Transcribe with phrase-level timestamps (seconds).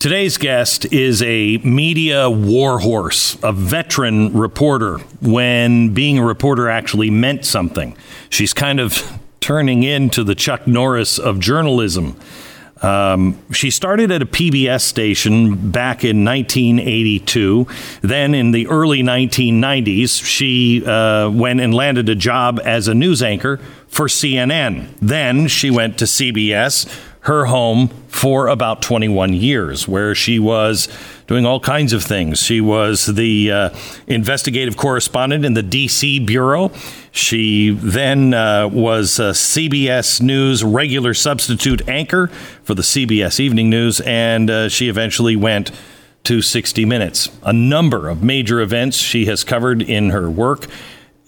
[0.00, 7.44] Today's guest is a media warhorse, a veteran reporter when being a reporter actually meant
[7.44, 7.94] something.
[8.30, 12.18] She's kind of turning into the Chuck Norris of journalism.
[12.80, 17.66] Um, she started at a PBS station back in 1982.
[18.00, 23.22] Then, in the early 1990s, she uh, went and landed a job as a news
[23.22, 24.88] anchor for CNN.
[25.02, 26.88] Then she went to CBS
[27.20, 30.88] her home for about 21 years, where she was
[31.26, 32.42] doing all kinds of things.
[32.42, 33.70] She was the uh,
[34.06, 36.72] investigative correspondent in the DC bureau.
[37.12, 42.28] She then uh, was CBS News regular substitute anchor
[42.62, 45.70] for the CBS Evening News, and uh, she eventually went
[46.24, 47.28] to 60 Minutes.
[47.42, 50.66] A number of major events she has covered in her work.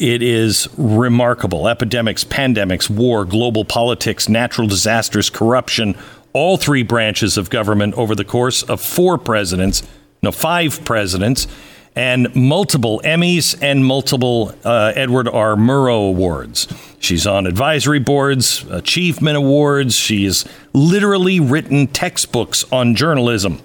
[0.03, 1.69] It is remarkable.
[1.69, 5.95] Epidemics, pandemics, war, global politics, natural disasters, corruption,
[6.33, 9.85] all three branches of government over the course of four presidents,
[10.21, 11.47] no, five presidents,
[11.95, 15.55] and multiple Emmys and multiple uh, Edward R.
[15.55, 16.67] Murrow Awards.
[16.99, 19.95] She's on advisory boards, achievement awards.
[19.95, 23.61] She's literally written textbooks on journalism.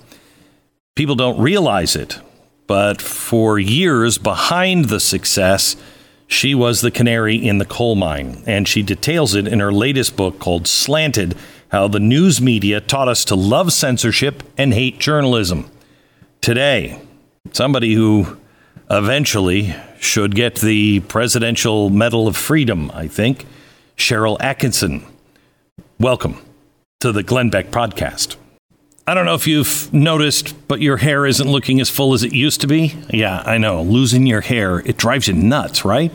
[0.94, 2.20] People don't realize it,
[2.68, 5.76] but for years behind the success,
[6.28, 10.16] she was the canary in the coal mine, and she details it in her latest
[10.16, 11.36] book called Slanted
[11.70, 15.70] How the News Media Taught Us to Love Censorship and Hate Journalism.
[16.42, 17.02] Today,
[17.54, 18.38] somebody who
[18.90, 23.46] eventually should get the Presidential Medal of Freedom, I think,
[23.96, 25.04] Sharyl Attkisson.
[26.00, 26.42] Welcome
[27.00, 28.36] to the Glenn Beck podcast.
[29.10, 32.34] I don't know if you've noticed, but your hair isn't looking as full as it
[32.34, 32.94] used to be.
[33.10, 33.82] Yeah, I know.
[33.82, 36.12] Losing your hair, it drives you nuts, right?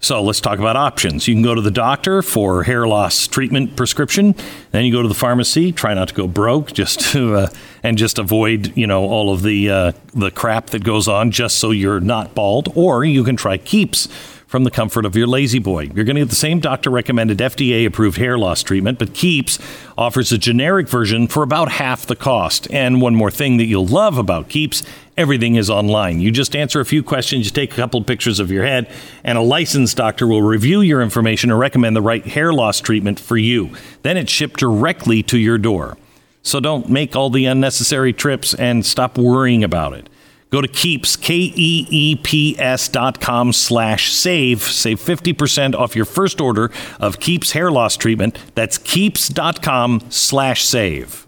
[0.00, 1.26] So let's talk about options.
[1.26, 4.34] You can go to the doctor for hair loss treatment prescription.
[4.70, 5.72] Then you go to the pharmacy.
[5.72, 7.48] Try not to go broke, just to uh,
[7.82, 11.56] and just avoid you know all of the uh, the crap that goes on, just
[11.56, 12.70] so you're not bald.
[12.76, 14.08] Or you can try Keeps
[14.46, 15.82] from the comfort of your lazy boy.
[15.94, 19.58] You're going to get the same doctor recommended FDA approved hair loss treatment, but Keeps
[19.98, 22.70] offers a generic version for about half the cost.
[22.70, 24.84] And one more thing that you'll love about Keeps
[25.16, 26.20] everything is online.
[26.20, 28.90] You just answer a few questions, you take a couple pictures of your head,
[29.24, 33.18] and a licensed doctor will review your information and recommend the right hair loss treatment
[33.18, 33.70] for you.
[34.02, 35.96] Then it's shipped directly to your door.
[36.42, 40.08] So don't make all the unnecessary trips and stop worrying about it.
[40.56, 44.62] Go to Keeps, K-E-E-P-S dot com slash save.
[44.62, 48.38] Save 50% off your first order of Keeps hair loss treatment.
[48.54, 51.26] That's Keeps dot com slash save.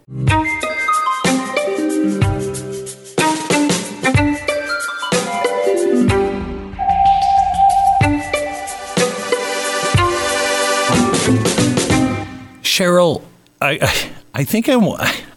[12.63, 13.23] Sharyl,
[13.61, 14.73] I, I think I,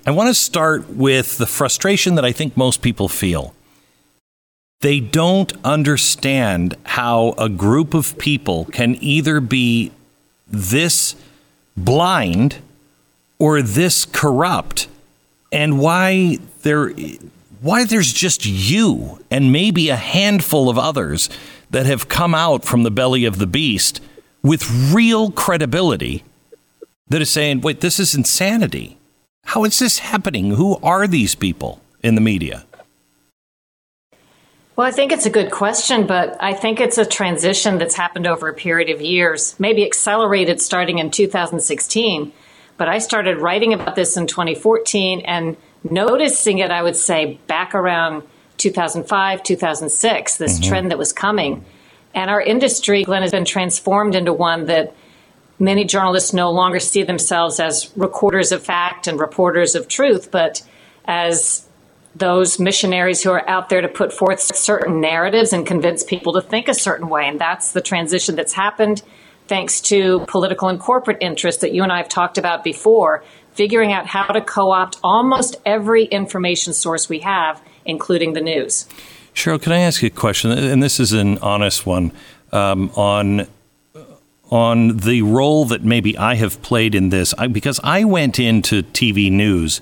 [0.05, 3.53] I want to start with the frustration that I think most people feel
[4.81, 9.91] they don't understand how a group of people can either be
[10.47, 11.15] this
[11.77, 12.57] blind
[13.39, 14.87] or this corrupt
[15.51, 16.89] and why there
[17.61, 21.29] why there's just you and maybe a handful of others
[21.69, 24.01] that have come out from the belly of the beast
[24.41, 26.23] with real credibility
[27.07, 28.97] that is saying wait this is insanity.
[29.45, 30.51] How is this happening?
[30.51, 32.65] Who are these people in the media
[34.75, 38.25] well, I think it's a good question, but I think it's a transition that's happened
[38.25, 42.31] over a period of years, maybe accelerated starting in 2016.
[42.77, 47.75] But I started writing about this in 2014 and noticing it, I would say, back
[47.75, 48.23] around
[48.57, 50.69] 2005, 2006, this mm-hmm.
[50.69, 51.65] trend that was coming.
[52.13, 54.95] And our industry, Glenn, has been transformed into one that
[55.59, 60.63] many journalists no longer see themselves as recorders of fact and reporters of truth, but
[61.05, 61.67] as
[62.15, 66.41] those missionaries who are out there to put forth certain narratives and convince people to
[66.41, 67.27] think a certain way.
[67.27, 69.01] And that's the transition that's happened
[69.47, 73.23] thanks to political and corporate interests that you and I have talked about before,
[73.53, 78.87] figuring out how to co opt almost every information source we have, including the news.
[79.33, 80.51] Sharyl, can I ask you a question?
[80.51, 82.11] And this is an honest one
[82.51, 83.47] um, on
[84.49, 88.83] on the role that maybe I have played in this, I, because I went into
[88.83, 89.79] TV news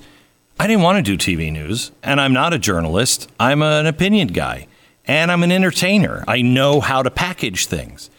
[0.60, 3.30] I didn't want to do TV news, and I'm not a journalist.
[3.40, 4.66] I'm an opinion guy,
[5.06, 6.22] and I'm an entertainer.
[6.28, 8.10] I know how to package things.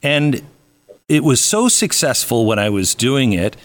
[0.00, 0.40] And
[1.08, 3.56] it was so successful when I was doing it.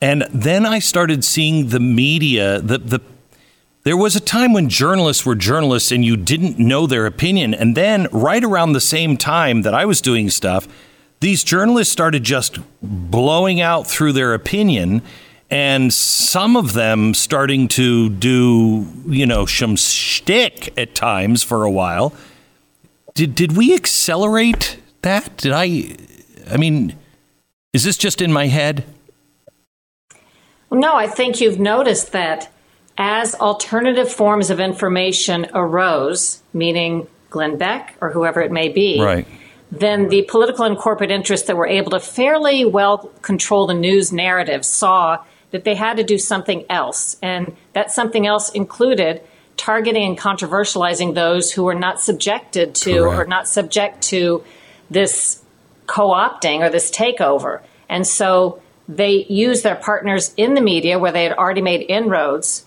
[0.00, 3.00] And then I started seeing the media, the, the
[3.82, 7.52] there was a time when journalists were journalists and you didn't know their opinion.
[7.52, 10.66] And then, right around the same time that I was doing stuff,
[11.20, 15.02] these journalists started just blowing out through their opinion
[15.50, 21.70] and some of them starting to do, you know, some shtick at times for a
[21.70, 22.12] while.
[23.14, 25.36] Did did we accelerate that?
[25.36, 25.96] Did I?
[26.50, 26.96] I mean,
[27.72, 28.84] is this just in my head?
[30.70, 32.50] No, I think you've noticed that
[32.98, 39.26] as alternative forms of information arose, meaning Glenn Beck or whoever it may be, right.
[39.70, 44.12] then the political and corporate interests that were able to fairly well control the news
[44.12, 45.18] narrative saw
[45.54, 47.16] that they had to do something else.
[47.22, 49.22] And that something else included
[49.56, 53.18] targeting and controversializing those who were not subjected to Correct.
[53.20, 54.42] or not subject to
[54.90, 55.40] this
[55.86, 57.60] co opting or this takeover.
[57.88, 62.66] And so they used their partners in the media where they had already made inroads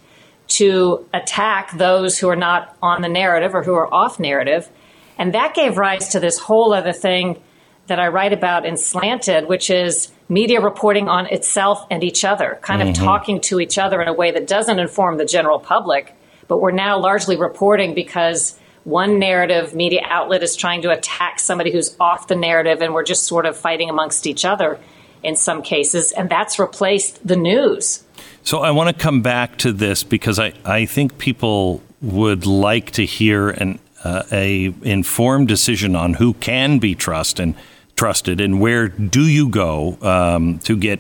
[0.60, 4.70] to attack those who are not on the narrative or who are off narrative.
[5.18, 7.42] And that gave rise to this whole other thing
[7.88, 12.60] that I write about in Slanted, which is media reporting on itself and each other,
[12.62, 12.92] kind mm-hmm.
[12.92, 16.16] of talking to each other in a way that doesn't inform the general public.
[16.48, 21.72] But we're now largely reporting because one narrative media outlet is trying to attack somebody
[21.72, 24.80] who's off the narrative, and we're just sort of fighting amongst each other
[25.24, 26.12] in some cases.
[26.12, 28.04] And that's replaced the news.
[28.44, 32.92] So I want to come back to this because I, I think people would like
[32.92, 37.56] to hear an uh, a informed decision on who can be trusted and
[37.98, 41.00] trusted and where do you go um, to get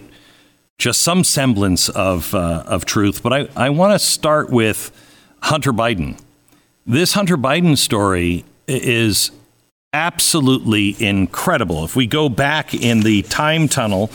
[0.78, 3.24] just some semblance of uh, of truth.
[3.24, 4.92] But I, I want to start with
[5.42, 6.20] Hunter Biden.
[6.86, 9.32] This Hunter Biden story is
[9.94, 11.84] absolutely incredible.
[11.84, 14.12] If we go back in the time tunnel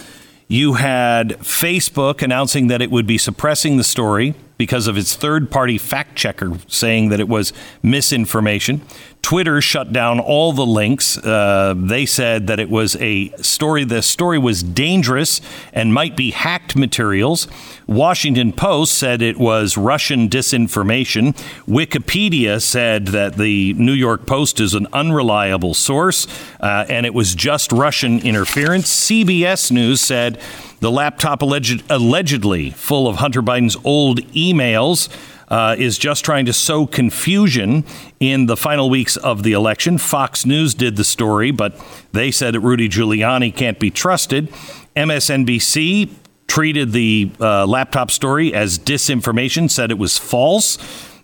[0.52, 5.50] you had Facebook announcing that it would be suppressing the story because of its third
[5.50, 8.82] party fact checker saying that it was misinformation.
[9.23, 11.17] Twitter shut down all the links.
[11.17, 13.85] Uh, they said that it was a story.
[13.85, 15.41] The story was dangerous
[15.73, 17.47] and might be hacked materials.
[17.87, 21.35] Washington Post said it was Russian disinformation.
[21.67, 26.27] Wikipedia said that the New York Post is an unreliable source
[26.61, 28.93] uh, and it was just Russian interference.
[29.09, 30.41] CBS News said
[30.81, 35.09] the laptop alleged, allegedly full of Hunter Biden's old emails
[35.52, 37.84] uh, is just trying to sow confusion
[38.19, 39.99] in the final weeks of the election.
[39.99, 41.78] Fox News did the story, but
[42.12, 44.49] they said that Rudy Giuliani can't be trusted.
[44.96, 46.10] MSNBC
[46.46, 50.78] treated the uh, laptop story as disinformation, said it was false.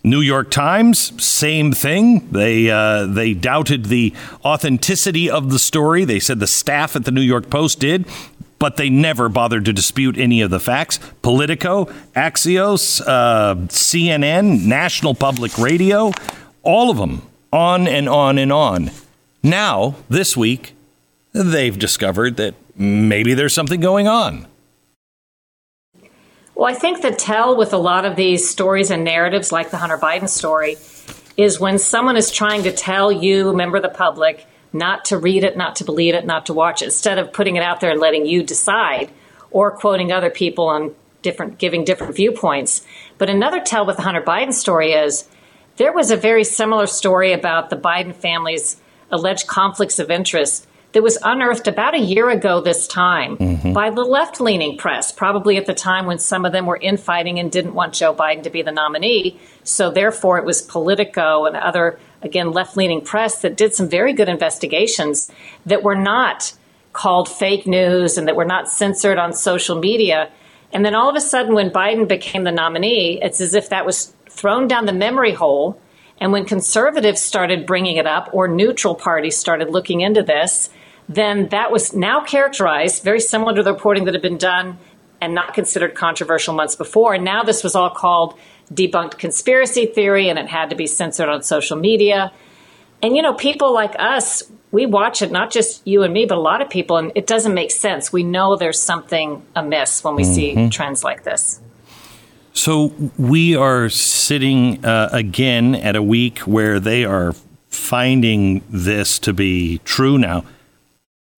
[0.04, 2.30] New York Times, same thing.
[2.30, 4.14] They uh, they doubted the
[4.44, 6.04] authenticity of the story.
[6.04, 8.06] They said the staff at the New York Post did
[8.58, 10.98] but they never bothered to dispute any of the facts.
[11.22, 16.12] Politico, Axios, uh, CNN, National Public Radio,
[16.62, 17.22] all of them,
[17.52, 18.90] on and on and on.
[19.42, 20.74] Now, this week,
[21.32, 24.46] they've discovered that maybe there's something going on.
[26.54, 29.76] Well, I think the tell with a lot of these stories and narratives, like the
[29.76, 30.76] Hunter Biden story,
[31.36, 35.44] is when someone is trying to tell you, member of the public, not to read
[35.44, 37.90] it, not to believe it, not to watch it, instead of putting it out there
[37.90, 39.10] and letting you decide
[39.50, 42.84] or quoting other people on different, giving different viewpoints.
[43.16, 45.28] But another tell with the Hunter Biden story is
[45.76, 48.80] there was a very similar story about the Biden family's
[49.10, 53.72] alleged conflicts of interest that was unearthed about a year ago this time mm-hmm.
[53.72, 57.38] by the left leaning press, probably at the time when some of them were infighting
[57.38, 59.38] and didn't want Joe Biden to be the nominee.
[59.64, 64.12] So therefore, it was Politico and other again, left leaning press that did some very
[64.12, 65.30] good investigations
[65.66, 66.52] that were not
[66.92, 70.30] called fake news and that were not censored on social media.
[70.72, 73.86] And then all of a sudden, when Biden became the nominee, it's as if that
[73.86, 75.80] was thrown down the memory hole.
[76.20, 80.70] And when conservatives started bringing it up or neutral parties started looking into this,
[81.08, 84.78] then that was now characterized very similar to the reporting that had been done
[85.20, 87.14] and not considered controversial months before.
[87.14, 88.38] And now this was all called
[88.72, 92.32] debunked conspiracy theory and it had to be censored on social media.
[93.02, 96.36] And, you know, people like us, we watch it, not just you and me, but
[96.36, 98.12] a lot of people, and it doesn't make sense.
[98.12, 100.66] We know there's something amiss when we mm-hmm.
[100.66, 101.60] see trends like this.
[102.52, 107.34] So we are sitting uh, again at a week where they are
[107.68, 110.44] finding this to be true now.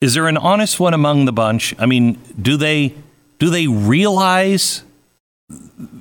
[0.00, 1.74] Is there an honest one among the bunch?
[1.78, 2.94] I mean, do they
[3.40, 4.84] do they realize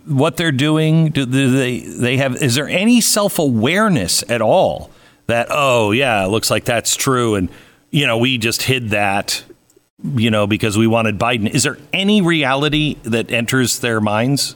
[0.05, 1.09] what they're doing?
[1.09, 2.35] Do they they have?
[2.35, 4.91] Is there any self awareness at all
[5.25, 7.49] that oh yeah, it looks like that's true, and
[7.89, 9.43] you know we just hid that,
[10.03, 11.49] you know, because we wanted Biden.
[11.49, 14.55] Is there any reality that enters their minds?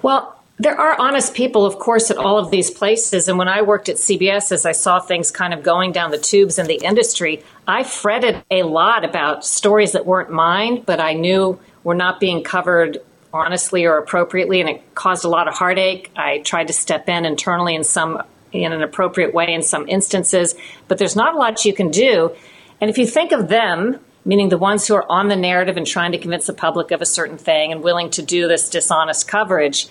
[0.00, 0.37] Well.
[0.60, 3.28] There are honest people, of course, at all of these places.
[3.28, 6.18] And when I worked at CBS, as I saw things kind of going down the
[6.18, 11.12] tubes in the industry, I fretted a lot about stories that weren't mine, but I
[11.12, 12.98] knew were not being covered
[13.32, 16.10] honestly or appropriately, and it caused a lot of heartache.
[16.16, 20.56] I tried to step in internally in some in an appropriate way in some instances,
[20.88, 22.34] but there's not a lot you can do.
[22.80, 25.86] And if you think of them, meaning the ones who are on the narrative and
[25.86, 29.28] trying to convince the public of a certain thing and willing to do this dishonest
[29.28, 29.88] coverage,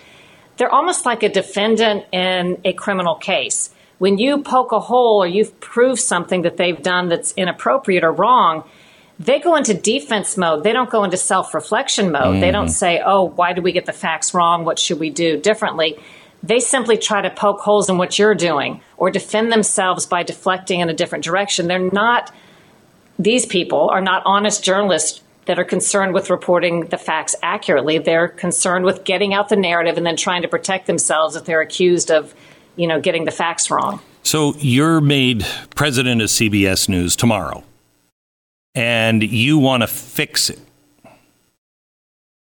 [0.57, 3.69] they're almost like a defendant in a criminal case.
[3.99, 8.11] When you poke a hole or you prove something that they've done that's inappropriate or
[8.11, 8.63] wrong,
[9.19, 10.63] they go into defense mode.
[10.63, 12.21] They don't go into self reflection mode.
[12.23, 12.39] Mm-hmm.
[12.41, 12.71] They don't mm-hmm.
[12.71, 14.65] say, oh, why did we get the facts wrong?
[14.65, 15.97] What should we do differently?
[16.43, 20.81] They simply try to poke holes in what you're doing or defend themselves by deflecting
[20.81, 21.67] in a different direction.
[21.67, 22.31] They're not,
[23.17, 27.97] these people are not honest journalists that are concerned with reporting the facts accurately.
[27.97, 31.61] They're concerned with getting out the narrative and then trying to protect themselves if they're
[31.61, 32.35] accused of,
[32.75, 33.99] you know, getting the facts wrong.
[34.23, 37.63] So you're made president of CBS News tomorrow
[38.75, 40.59] and you want to fix it.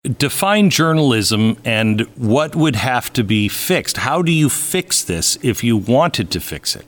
[0.03, 3.99] Define journalism and what would have to be fixed.
[3.99, 6.87] How do you fix this if you wanted to fix it?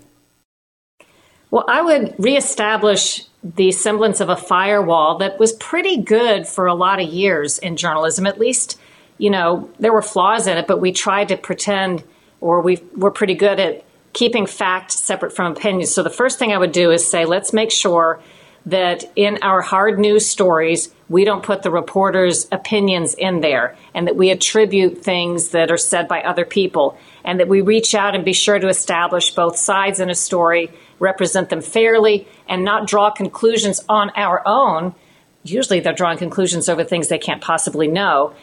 [1.51, 6.75] Well, I would reestablish the semblance of a firewall that was pretty good for a
[6.75, 8.27] lot of years in journalism.
[8.27, 8.79] At least,
[9.19, 12.05] you know, there were flaws in it, but we tried to pretend
[12.41, 15.87] or we were pretty good at keeping fact separate from opinion.
[15.87, 18.21] So the first thing I would do is say, let's make sure
[18.67, 24.07] that in our hard news stories, we don't put the reporter's opinions in there and
[24.07, 28.15] that we attribute things that are said by other people and that we reach out
[28.15, 32.87] and be sure to establish both sides in a story, represent them fairly, and not
[32.87, 34.95] draw conclusions on our own.
[35.43, 38.35] Usually they're drawing conclusions over things they can't possibly know.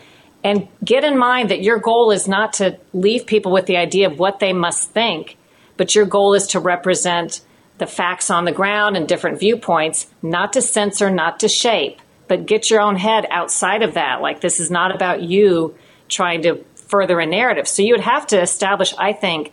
[0.43, 4.07] And get in mind that your goal is not to leave people with the idea
[4.07, 5.37] of what they must think,
[5.77, 7.41] but your goal is to represent
[7.77, 12.45] the facts on the ground and different viewpoints, not to censor, not to shape, but
[12.45, 14.21] get your own head outside of that.
[14.21, 15.75] Like this is not about you
[16.09, 17.67] trying to further a narrative.
[17.67, 19.51] So you would have to establish, I think,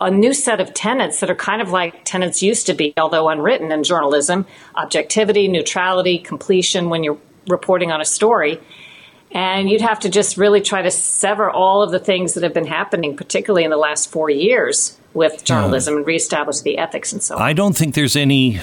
[0.00, 3.28] a new set of tenets that are kind of like tenets used to be, although
[3.28, 8.60] unwritten in journalism objectivity, neutrality, completion when you're reporting on a story.
[9.30, 12.54] And you'd have to just really try to sever all of the things that have
[12.54, 15.44] been happening, particularly in the last four years, with hmm.
[15.44, 17.42] journalism and reestablish the ethics and so on.
[17.42, 18.60] I don't think there's any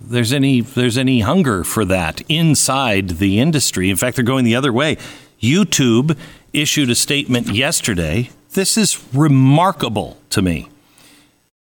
[0.00, 3.90] there's any there's any hunger for that inside the industry.
[3.90, 4.96] In fact, they're going the other way.
[5.40, 6.16] YouTube
[6.52, 8.30] issued a statement yesterday.
[8.56, 10.70] This is remarkable to me.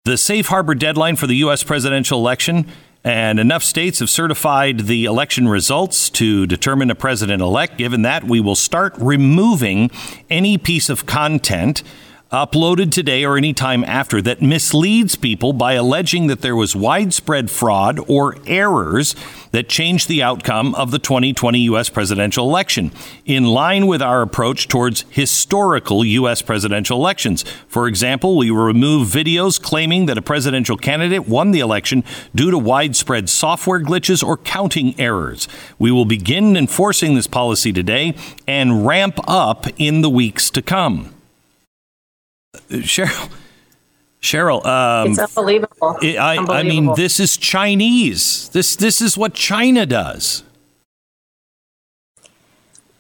[0.06, 2.66] The safe harbor deadline for the US presidential election
[3.04, 7.78] and enough states have certified the election results to determine a president elect.
[7.78, 9.92] Given that, we will start removing
[10.32, 11.84] any piece of content
[12.32, 17.50] uploaded today or any time after that misleads people by alleging that there was widespread
[17.50, 19.16] fraud or errors
[19.52, 21.90] that changed the outcome of the 2020 U.S.
[21.90, 22.92] presidential election,
[23.26, 26.44] in line with our approach towards historical U.S.
[26.44, 27.42] presidential elections.
[27.68, 32.04] For example, we remove videos claiming that a presidential candidate won the election
[32.36, 35.48] due to widespread software glitches or counting errors.
[35.80, 38.16] We will begin enforcing this policy today
[38.48, 41.16] and ramp up in the weeks to come.
[42.56, 43.32] Sharyl.
[44.22, 45.98] Sharyl, um, it's unbelievable.
[46.02, 46.54] I, unbelievable.
[46.54, 48.50] I mean, this is Chinese.
[48.50, 50.44] This this is what China does.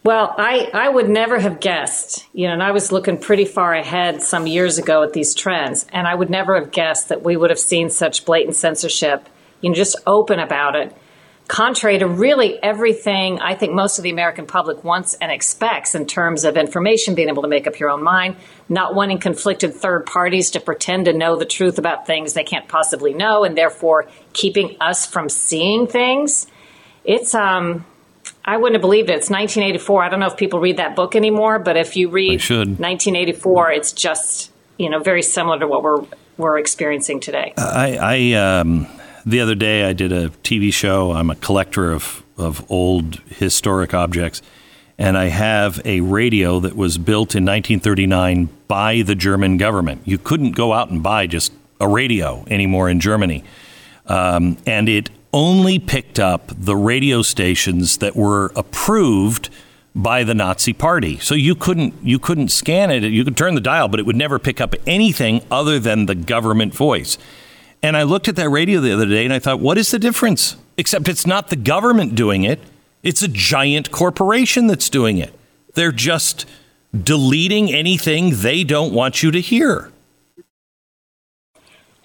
[0.01, 3.73] Well, I, I would never have guessed, you know, and I was looking pretty far
[3.73, 7.35] ahead some years ago at these trends, and I would never have guessed that we
[7.35, 9.27] would have seen such blatant censorship,
[9.59, 10.95] you know, just open about it
[11.49, 16.05] contrary to really everything I think most of the American public wants and expects in
[16.05, 18.35] terms of information, being able to make up your own mind,
[18.69, 22.67] not wanting conflicted third parties to pretend to know the truth about things they can't
[22.67, 26.45] possibly know, and therefore keeping us from seeing things.
[27.03, 27.83] It's, um,
[28.45, 29.13] I wouldn't have believed it.
[29.13, 30.03] It's 1984.
[30.03, 32.41] I don't know if people read that book anymore, but if you read
[32.77, 36.05] 1984, it's just, you know, very similar to what we're,
[36.37, 37.55] we're experiencing today.
[37.57, 38.87] I, I um,
[39.25, 41.11] the other day I did a TV show.
[41.11, 44.41] I'm a collector of, of old historic objects.
[44.97, 50.01] And I have a radio that was built in 1939 by the German government.
[50.05, 53.43] You couldn't go out and buy just a radio anymore in Germany.
[54.07, 59.49] Um, and it only picked up the radio stations that were approved
[59.95, 61.17] by the Nazi Party.
[61.19, 63.03] So you couldn't you couldn't scan it.
[63.03, 66.15] You could turn the dial, but it would never pick up anything other than the
[66.15, 67.17] government voice.
[67.81, 69.99] And I looked at that radio the other day and I thought, what is the
[69.99, 70.57] difference?
[70.77, 72.59] Except it's not the government doing it,
[73.03, 75.33] it's a giant corporation that's doing it.
[75.75, 76.45] They're just
[76.93, 79.91] deleting anything they don't want you to hear.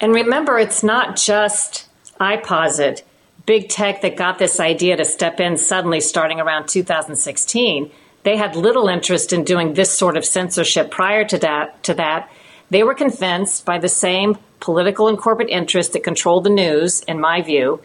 [0.00, 1.88] And remember, it's not just
[2.21, 3.02] iPosit.
[3.47, 7.90] big tech that got this idea to step in suddenly starting around 2016.
[8.23, 11.83] They had little interest in doing this sort of censorship prior to that.
[11.85, 12.31] To that,
[12.75, 17.21] they were convinced by the same political and corporate interests that control the news, in
[17.21, 17.81] my view.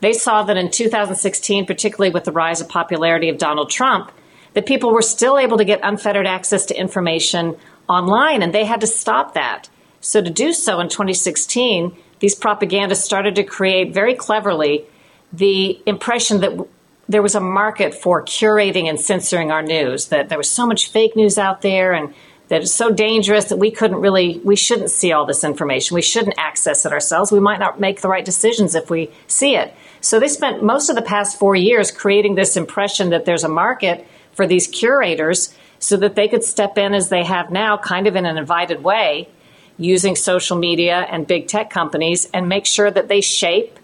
[0.00, 4.10] They saw that in 2016, particularly with the rise of popularity of Donald Trump,
[4.54, 7.56] that people were still able to get unfettered access to information
[7.88, 9.68] online, and they had to stop that.
[10.00, 14.86] So, to do so in 2016, these propagandists started to create very cleverly
[15.32, 16.66] the impression that
[17.08, 20.90] there was a market for curating and censoring our news, that there was so much
[20.90, 22.12] fake news out there and
[22.52, 25.94] that it's so dangerous that we couldn't really, we shouldn't see all this information.
[25.94, 27.32] We shouldn't access it ourselves.
[27.32, 29.72] We might not make the right decisions if we see it.
[30.02, 33.48] So they spent most of the past four years creating this impression that there's a
[33.48, 38.06] market for these curators so that they could step in as they have now, kind
[38.06, 39.30] of in an invited way,
[39.78, 43.78] using social media and big tech companies and make sure that they shape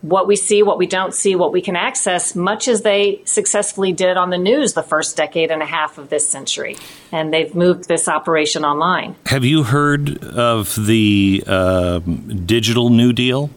[0.00, 3.92] what we see, what we don't see, what we can access, much as they successfully
[3.92, 6.76] did on the news the first decade and a half of this century.
[7.10, 9.16] And they've moved this operation online.
[9.26, 13.50] Have you heard of the uh, digital New Deal?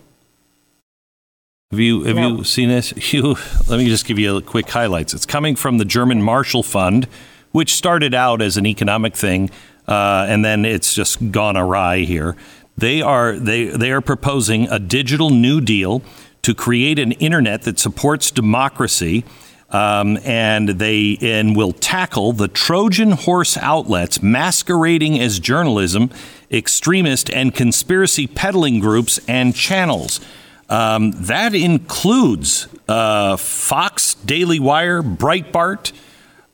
[1.69, 2.37] Have you have no.
[2.37, 2.93] you seen this?
[3.13, 3.35] You
[3.69, 5.13] let me just give you a quick highlights.
[5.13, 7.07] It's coming from the German Marshall Fund,
[7.51, 9.49] which started out as an economic thing,
[9.87, 12.35] uh, and then it's just gone awry here.
[12.77, 16.01] They are they they are proposing a digital New Deal
[16.41, 19.23] to create an internet that supports democracy.
[19.69, 26.09] Um, and they and will tackle the Trojan horse outlets masquerading as journalism,
[26.51, 30.19] extremist and conspiracy peddling groups and channels.
[30.67, 35.93] Um, that includes uh, Fox, Daily Wire, Breitbart.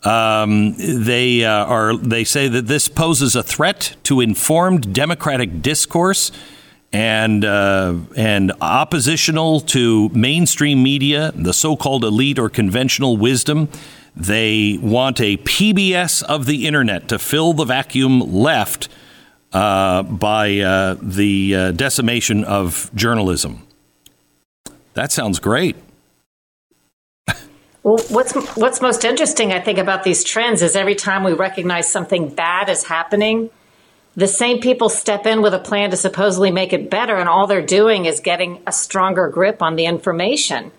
[0.03, 1.97] Um, they uh, are.
[1.97, 6.31] They say that this poses a threat to informed democratic discourse
[6.97, 13.69] and uh, and oppositional to mainstream media, the so-called elite or conventional wisdom.
[14.15, 18.89] They want a PBS of the internet to fill the vacuum left
[19.53, 23.61] uh, by uh, the uh, decimation of journalism.
[24.95, 25.75] That sounds great.
[27.83, 31.89] Well, what's what's most interesting, I think, about these trends is every time we recognize
[31.89, 33.49] something bad is happening,
[34.17, 37.45] the same people step in with a plan to supposedly make it better, and all
[37.45, 40.71] they're doing is getting a stronger grip on the information.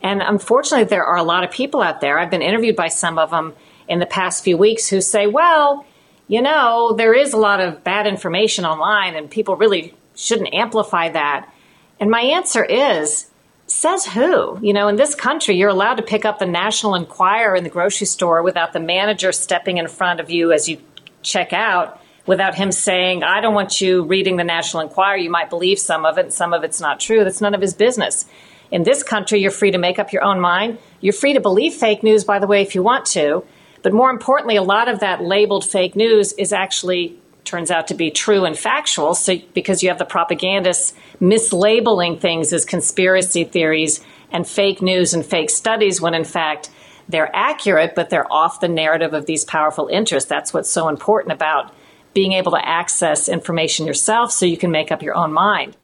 [0.00, 2.16] And unfortunately, there are a lot of people out there.
[2.16, 3.54] I've been interviewed by some of them
[3.88, 5.84] in the past few weeks who say, well,
[6.28, 11.08] you know, there is a lot of bad information online, and people really shouldn't amplify
[11.08, 11.52] that.
[11.98, 13.28] And my answer is,
[13.66, 14.60] says who?
[14.62, 17.70] You know, in this country, you're allowed to pick up the National Enquirer in the
[17.70, 20.78] grocery store without the manager stepping in front of you as you
[21.22, 25.16] check out without him saying, I don't want you reading the National Enquirer.
[25.16, 27.24] You might believe some of it, and some of it's not true.
[27.24, 28.26] That's none of his business.
[28.70, 30.78] In this country, you're free to make up your own mind.
[31.00, 33.44] You're free to believe fake news, by the way, if you want to.
[33.82, 37.94] But more importantly, a lot of that labeled fake news is actually turns out to
[37.94, 39.14] be true and factual.
[39.14, 44.00] So because you have the propagandists mislabeling things as conspiracy theories
[44.32, 46.70] and fake news and fake studies when in fact
[47.08, 50.28] they're accurate, but they're off the narrative of these powerful interests.
[50.28, 51.72] That's what's so important about
[52.16, 55.76] being able to access information yourself so you can make up your own mind.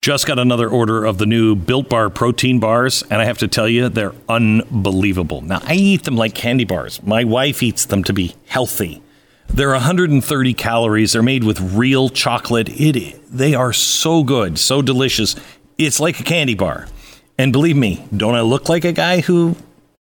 [0.00, 3.48] Just got another order of the new Built Bar protein bars, and I have to
[3.48, 5.42] tell you, they're unbelievable.
[5.42, 7.02] Now, I eat them like candy bars.
[7.02, 9.02] My wife eats them to be healthy.
[9.48, 11.12] They're 130 calories.
[11.12, 12.70] They're made with real chocolate.
[12.70, 15.36] It, they are so good, so delicious.
[15.76, 16.86] It's like a candy bar.
[17.36, 19.54] And believe me, don't I look like a guy who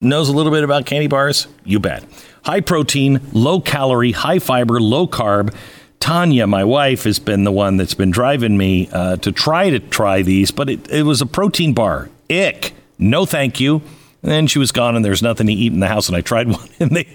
[0.00, 1.48] knows a little bit about candy bars?
[1.64, 2.04] You bet
[2.44, 5.54] high protein, low calorie, high fiber, low carb.
[6.00, 9.80] Tanya, my wife, has been the one that's been driving me uh, to try to
[9.80, 12.08] try these, but it, it was a protein bar.
[12.30, 12.72] Ick.
[12.98, 13.82] No, thank you.
[14.22, 16.08] And then she was gone, and there's nothing to eat in the house.
[16.08, 17.08] And I tried one, and they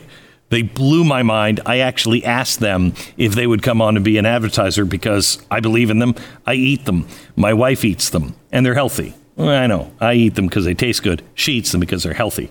[0.49, 1.61] they blew my mind.
[1.65, 5.61] I actually asked them if they would come on and be an advertiser because I
[5.61, 6.15] believe in them.
[6.45, 7.07] I eat them.
[7.35, 9.15] My wife eats them, and they're healthy.
[9.35, 9.91] Well, I know.
[9.99, 11.23] I eat them because they taste good.
[11.33, 12.49] She eats them because they're healthy.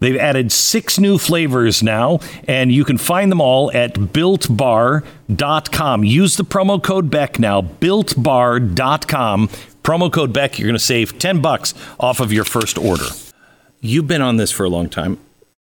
[0.00, 5.04] They've added six new flavors now, and you can find them all at builtbar.com.
[6.04, 9.48] Use the promo code Beck now, builtbar.com.
[9.82, 13.06] Promo code Beck, you're going to save 10 bucks off of your first order.
[13.80, 15.18] You've been on this for a long time.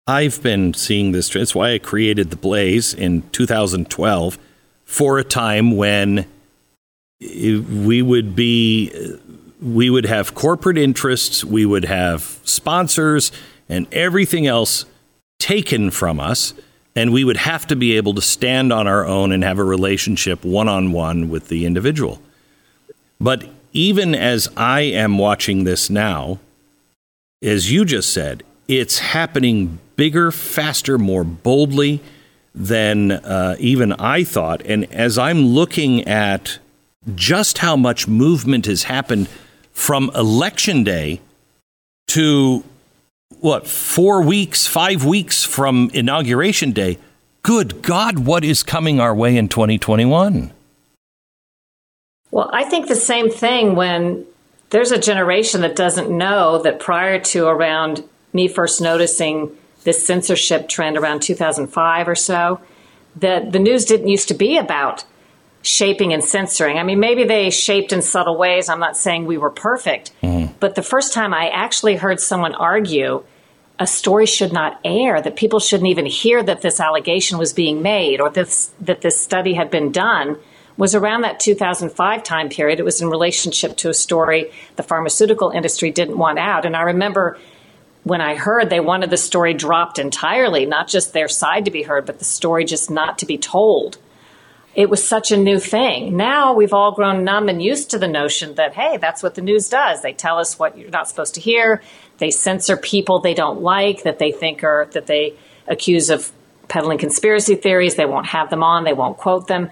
[0.06, 1.36] I've been seeing this.
[1.36, 4.38] It's why I created The Blaze in 2012
[4.84, 6.26] for a time when
[7.22, 8.92] eh, we would be
[9.62, 13.32] we would have corporate interests, we would have sponsors,
[13.68, 14.86] and everything else
[15.40, 16.54] taken from us.
[16.96, 19.64] And we would have to be able to stand on our own and have a
[19.64, 22.22] relationship one on one with the individual.
[23.22, 26.40] But even as I am watching this now,
[27.42, 32.02] as you just said, it's happening bigger, faster, more boldly
[32.54, 34.62] than uh, even I thought.
[34.66, 36.60] And as I'm looking at
[37.16, 39.30] just how much movement has happened
[39.80, 41.22] from election day
[42.06, 42.62] to
[43.40, 46.98] what, four weeks, five weeks from inauguration day,
[47.44, 50.52] good God, what is coming our way in 2021?
[52.30, 54.26] Well, I think the same thing when
[54.70, 60.68] there's a generation that doesn't know that prior to around me first noticing this censorship
[60.68, 62.60] trend around 2005 or so,
[63.16, 65.06] that the news didn't used to be about
[65.62, 66.78] shaping and censoring.
[66.78, 68.70] I mean, maybe they shaped in subtle ways.
[68.70, 70.14] I'm not saying we were perfect.
[70.24, 70.54] Mm-hmm.
[70.60, 73.24] But the first time I actually heard someone argue
[73.80, 77.82] a story should not air, that people shouldn't even hear that this allegation was being
[77.82, 80.38] made or this, that this study had been done
[80.76, 82.80] was around that 2005 time period.
[82.80, 86.66] It was in relationship to a story the pharmaceutical industry didn't want out.
[86.66, 87.38] And I remember
[88.04, 91.84] when I heard they wanted the story dropped entirely, not just their side to be
[91.84, 93.98] heard, but the story just not to be told.
[94.76, 96.16] It was such a new thing.
[96.16, 99.42] Now we've all grown numb and used to the notion that, hey, that's what the
[99.42, 100.02] news does.
[100.02, 101.82] They tell us what you're not supposed to hear.
[102.20, 105.36] They censor people they don't like, that they think are, that they
[105.68, 106.32] accuse of
[106.68, 107.96] peddling conspiracy theories.
[107.96, 108.84] They won't have them on.
[108.84, 109.70] They won't quote them.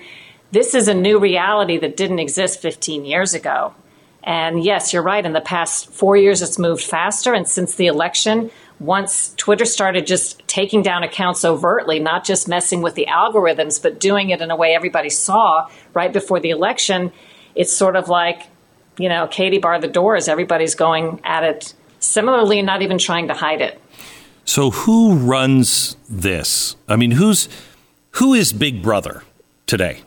[0.51, 3.75] This is a new reality that didn't exist 15 years ago.
[4.23, 5.25] And yes, you're right.
[5.25, 7.33] In the past four years, it's moved faster.
[7.33, 12.81] And since the election, once Twitter started just taking down accounts overtly, not just messing
[12.81, 17.11] with the algorithms, but doing it in a way everybody saw right before the election,
[17.55, 18.43] it's sort of like,
[18.97, 20.27] you know, Katie bar the doors.
[20.27, 23.81] Everybody's going at it similarly, not even trying to hide it.
[24.45, 26.75] So who runs this?
[26.87, 27.49] I mean, who's
[28.11, 29.23] who is Big Brother
[29.65, 30.01] today?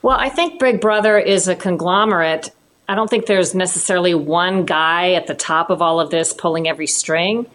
[0.00, 2.50] Well, I think Big Brother is a conglomerate.
[2.88, 6.66] I don't think there's necessarily one guy at the top of all of this pulling
[6.66, 7.46] every string.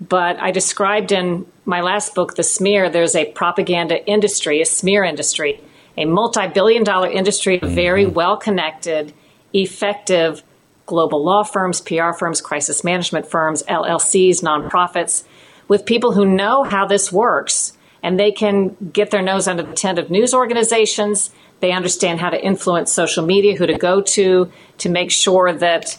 [0.00, 5.04] But I described in my last book, The Smear, there's a propaganda industry, a smear
[5.04, 5.60] industry,
[5.96, 8.14] a multi billion dollar industry of very mm-hmm.
[8.14, 9.12] well connected,
[9.52, 10.42] effective
[10.86, 15.22] global law firms, PR firms, crisis management firms, LLCs, nonprofits,
[15.68, 19.74] with people who know how this works and they can get their nose under the
[19.74, 21.30] tent of news organizations.
[21.60, 25.98] They understand how to influence social media, who to go to, to make sure that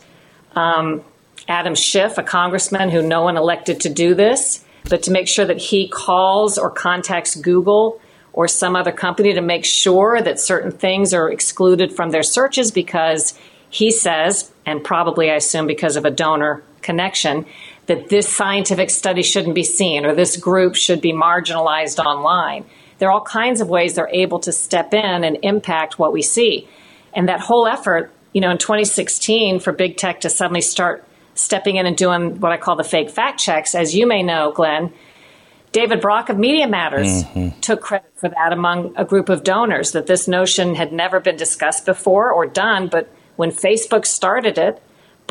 [0.55, 1.03] um,
[1.47, 5.45] Adam Schiff, a congressman who no one elected to do this, but to make sure
[5.45, 8.01] that he calls or contacts Google
[8.33, 12.71] or some other company to make sure that certain things are excluded from their searches
[12.71, 13.37] because
[13.69, 17.45] he says, and probably I assume because of a donor connection,
[17.87, 22.65] that this scientific study shouldn't be seen or this group should be marginalized online.
[22.99, 26.21] There are all kinds of ways they're able to step in and impact what we
[26.21, 26.67] see.
[27.13, 31.77] And that whole effort, you know, in 2016 for big tech to suddenly start stepping
[31.77, 34.93] in and doing what I call the fake fact checks, as you may know, Glenn,
[35.71, 37.59] David Brock of Media Matters mm-hmm.
[37.61, 41.37] took credit for that among a group of donors, that this notion had never been
[41.37, 42.89] discussed before or done.
[42.89, 44.81] But when Facebook started it,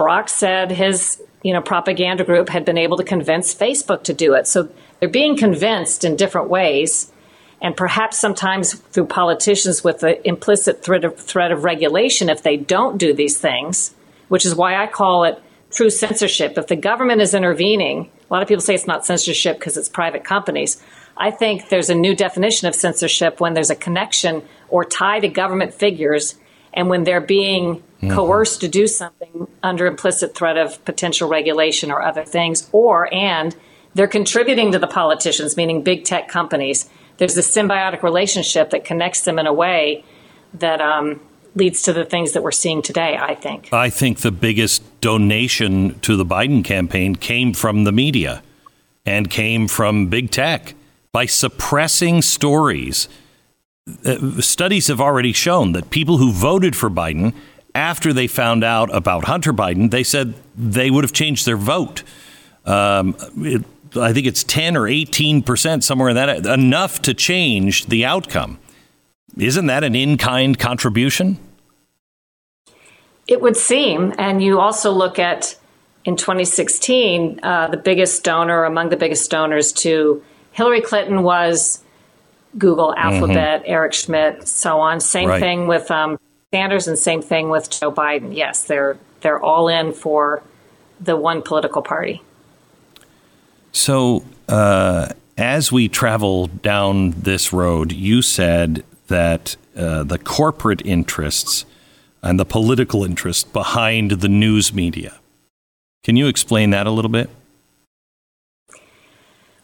[0.01, 4.33] Brock said his you know propaganda group had been able to convince Facebook to do
[4.33, 4.47] it.
[4.47, 7.13] So they're being convinced in different ways
[7.61, 12.57] and perhaps sometimes through politicians with the implicit threat of, threat of regulation if they
[12.57, 13.95] don't do these things,
[14.29, 15.39] which is why I call it
[15.71, 16.57] true censorship.
[16.57, 19.91] If the government is intervening, a lot of people say it's not censorship because it's
[19.91, 20.83] private companies.
[21.15, 25.29] I think there's a new definition of censorship when there's a connection or tie to
[25.29, 26.37] government figures
[26.73, 28.15] and when they're being mm-hmm.
[28.15, 33.57] coerced to do something under implicit threat of potential regulation or other things, or and
[33.95, 36.89] they're contributing to the politicians, meaning big tech companies
[37.21, 40.03] there's a symbiotic relationship that connects them in a way
[40.55, 41.21] that um,
[41.55, 43.71] leads to the things that we're seeing today, I think.
[43.75, 48.43] I think the biggest donation to the Biden campaign came from the media
[49.05, 50.75] and came from big tech
[51.13, 53.07] by suppressing stories.
[54.07, 57.35] Uh, studies have already shown that people who voted for Biden
[57.75, 62.03] after they found out about Hunter Biden, they said they would have changed their vote.
[62.65, 63.65] Um, it,
[63.97, 68.59] I think it's 10 or 18 percent, somewhere in that, enough to change the outcome.
[69.37, 71.39] Isn't that an in kind contribution?
[73.27, 74.13] It would seem.
[74.19, 75.57] And you also look at
[76.05, 81.83] in 2016, uh, the biggest donor, among the biggest donors to Hillary Clinton was
[82.59, 83.71] Google, Alphabet, mm-hmm.
[83.71, 85.01] Eric Schmidt, so on.
[85.01, 85.41] Same right.
[85.41, 86.19] thing with um,
[86.53, 88.35] Sanders, and same thing with Joe Biden.
[88.35, 90.43] Yes, they're they're all in for
[91.01, 92.23] the one political party.
[93.73, 101.65] So, uh, as we travel down this road, you said that uh, the corporate interests
[102.23, 105.15] and the political interests behind the news media
[106.03, 107.31] Can you explain that a little bit?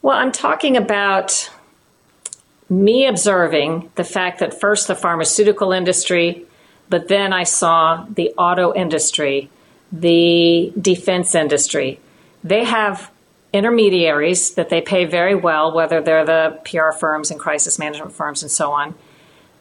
[0.03, 1.51] Well, I'm talking about
[2.68, 6.44] me observing the fact that first the pharmaceutical industry,
[6.88, 9.51] but then I saw the auto industry,
[9.92, 12.01] the defense industry.
[12.44, 13.11] They have
[13.53, 18.42] intermediaries that they pay very well, whether they're the PR firms and crisis management firms
[18.42, 18.94] and so on,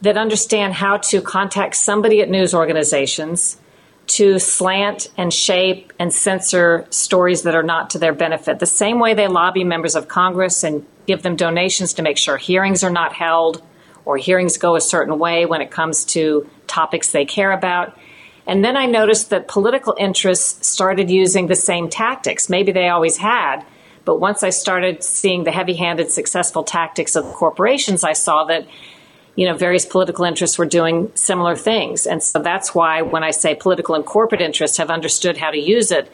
[0.02, 3.56] that understand how to contact somebody at news organizations
[4.06, 8.58] to slant and shape and censor stories that are not to their benefit.
[8.58, 12.36] The same way they lobby members of Congress and give them donations to make sure
[12.36, 13.62] hearings are not held
[14.06, 17.98] or hearings go a certain way when it comes to topics they care about.
[18.46, 22.48] And then I noticed that political interests started using the same tactics.
[22.48, 23.66] Maybe they always had,
[24.06, 28.66] but once I started seeing the heavy handed successful tactics of corporations, I saw that
[29.34, 32.06] you know, various political interests were doing similar things.
[32.06, 35.58] And so that's why when I say political and corporate interests have understood how to
[35.58, 36.10] use it,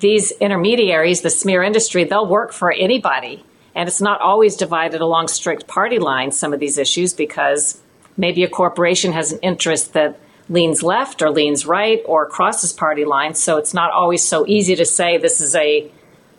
[0.00, 3.44] these intermediaries, the smear industry, they'll work for anybody.
[3.74, 7.80] And it's not always divided along strict party lines, some of these issues, because
[8.16, 13.04] maybe a corporation has an interest that leans left or leans right or crosses party
[13.04, 13.40] lines.
[13.40, 15.90] So it's not always so easy to say this is a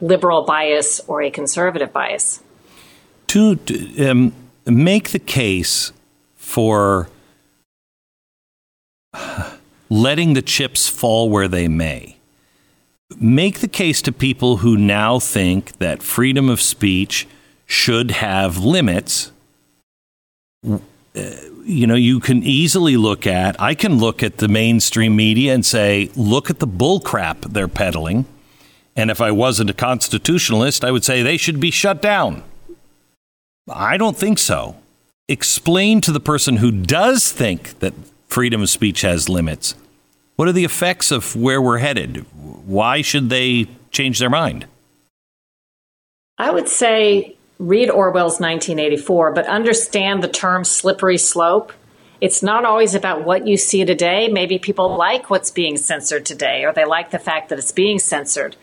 [0.02, 2.42] liberal bias or a conservative bias.
[3.28, 3.60] To
[4.00, 4.34] um,
[4.66, 5.92] make the case
[6.36, 7.10] for
[9.90, 12.15] letting the chips fall where they may.
[13.20, 17.28] Make the case to people who now think that freedom of speech
[17.66, 19.32] should have limits.
[20.68, 20.80] Uh,
[21.64, 25.66] you know, you can easily look at, I can look at the mainstream media and
[25.66, 28.26] say, look at the bullcrap they're peddling.
[28.96, 32.44] And if I wasn't a constitutionalist, I would say they should be shut down.
[33.70, 34.76] I don't think so
[35.28, 37.94] explain to the person who does think that
[38.28, 39.74] freedom of speech has limits
[40.36, 42.26] what are the effects of where we're headed?
[42.66, 44.66] Why should they change their mind?
[46.38, 51.72] I would say read Orwell's 1984, but understand the term slippery slope.
[52.20, 54.28] It's not always about what you see today.
[54.28, 58.00] Maybe people like what's being censored today, or they like the fact that it's being
[58.00, 58.58] censored.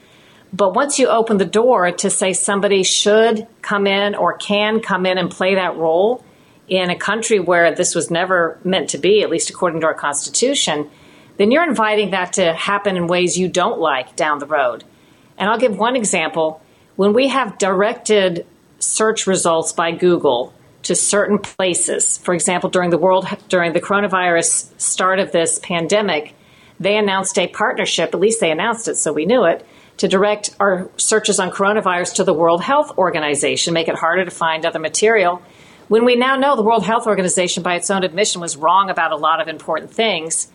[0.53, 5.07] But once you open the door to say somebody should come in or can come
[5.07, 6.23] in and play that role,
[6.69, 9.95] in a country where this was never meant to be, at least according to our
[9.95, 10.91] Constitution,
[11.43, 14.85] then you're inviting that to happen in ways you don't like down the road.
[15.37, 16.63] And I'll give one example.
[16.95, 18.47] When we have directed
[18.79, 24.81] search results by Google to certain places, for example, during the world during the coronavirus
[24.81, 26.35] start of this pandemic,
[26.79, 30.55] they announced a partnership, at least they announced it so we knew it, to direct
[30.61, 34.79] our searches on coronavirus to the World Health Organization, make it harder to find other
[34.79, 35.43] material
[35.89, 39.13] when we now know the World Health Organization, by its own admission, was wrong about
[39.13, 40.49] a lot of important things,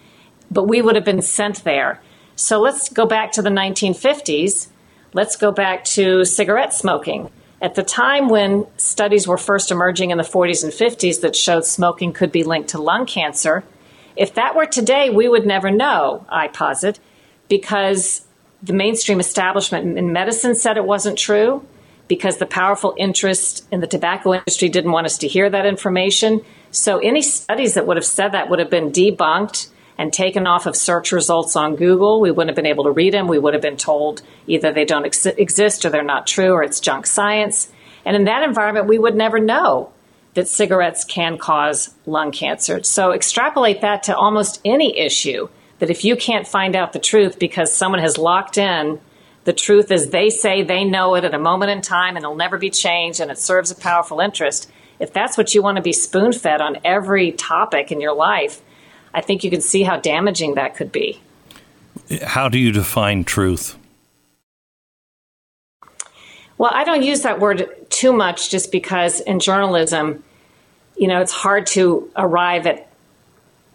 [0.51, 2.01] but we would have been sent there.
[2.35, 4.67] So let's go back to the 1950s.
[5.13, 7.31] Let's go back to cigarette smoking.
[7.61, 11.65] At the time when studies were first emerging in the 40s and 50s that showed
[11.65, 13.63] smoking could be linked to lung cancer,
[14.15, 16.99] if that were today, we would never know, I posit,
[17.49, 18.25] because
[18.61, 21.65] the mainstream establishment in medicine said it wasn't true
[22.07, 26.41] because the powerful interest in the tobacco industry didn't want us to hear that information.
[26.71, 30.65] So any studies that would have said that would have been debunked and taken off
[30.65, 32.21] of search results on Google.
[32.21, 33.27] We wouldn't have been able to read them.
[33.27, 36.63] We would have been told either they don't ex- exist or they're not true or
[36.63, 37.69] it's junk science.
[38.05, 39.91] And in that environment, we would never know
[40.35, 42.83] that cigarettes can cause lung cancer.
[42.83, 47.39] So extrapolate that to almost any issue that if you can't find out the truth
[47.39, 48.99] because someone has locked in
[49.47, 52.35] the truth is they say they know it at a moment in time and it'll
[52.35, 54.69] never be changed and it serves a powerful interest.
[54.99, 58.61] If that's what you want to be spoon fed on every topic in your life,
[59.13, 61.19] I think you can see how damaging that could be.
[62.23, 63.77] How do you define truth?
[66.57, 70.23] Well, I don't use that word too much just because in journalism,
[70.97, 72.87] you know, it's hard to arrive at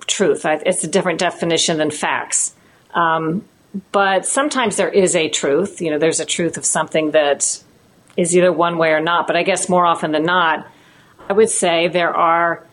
[0.07, 0.45] truth.
[0.45, 2.55] It's a different definition than facts.
[2.95, 3.45] Um,
[3.92, 5.81] but sometimes there is a truth.
[5.81, 7.62] You know, there's a truth of something that
[8.16, 9.27] is either one way or not.
[9.27, 10.66] But I guess more often than not,
[11.29, 12.66] I would say there are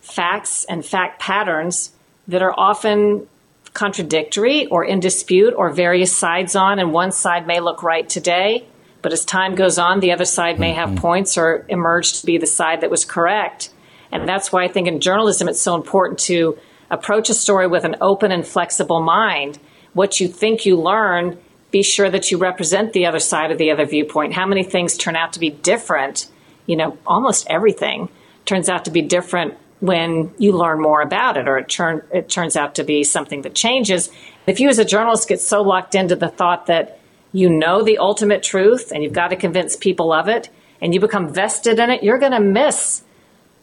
[0.00, 1.92] facts and fact patterns
[2.32, 3.26] that are often
[3.72, 8.66] contradictory or in dispute or various sides on, and one side may look right today,
[9.00, 10.98] but as time goes on, the other side may have mm-hmm.
[10.98, 13.70] points or emerge to be the side that was correct.
[14.10, 16.58] And that's why I think in journalism it's so important to
[16.90, 19.58] approach a story with an open and flexible mind
[19.94, 21.38] what you think you learn,
[21.70, 24.34] be sure that you represent the other side of the other viewpoint.
[24.34, 26.28] How many things turn out to be different?
[26.66, 28.08] You know, almost everything
[28.44, 32.28] turns out to be different when you learn more about it, or it, turn, it
[32.28, 34.10] turns out to be something that changes.
[34.46, 37.00] If you, as a journalist, get so locked into the thought that
[37.32, 41.00] you know the ultimate truth and you've got to convince people of it and you
[41.00, 43.02] become vested in it, you're going to miss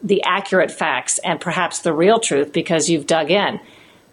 [0.02, 3.58] the accurate facts and perhaps the real truth because you've dug in.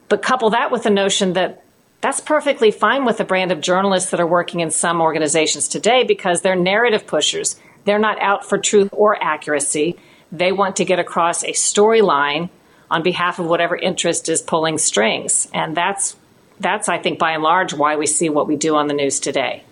[0.07, 1.61] But couple that with the notion that
[1.99, 6.05] that's perfectly fine with the brand of journalists that are working in some organizations today
[6.05, 7.59] because they're narrative pushers.
[7.83, 9.97] They're not out for truth or accuracy.
[10.31, 12.49] They want to get across a storyline
[12.89, 15.47] on behalf of whatever interest is pulling strings.
[15.53, 16.15] And that's
[16.59, 19.19] that's I think by and large why we see what we do on the news
[19.19, 19.63] today.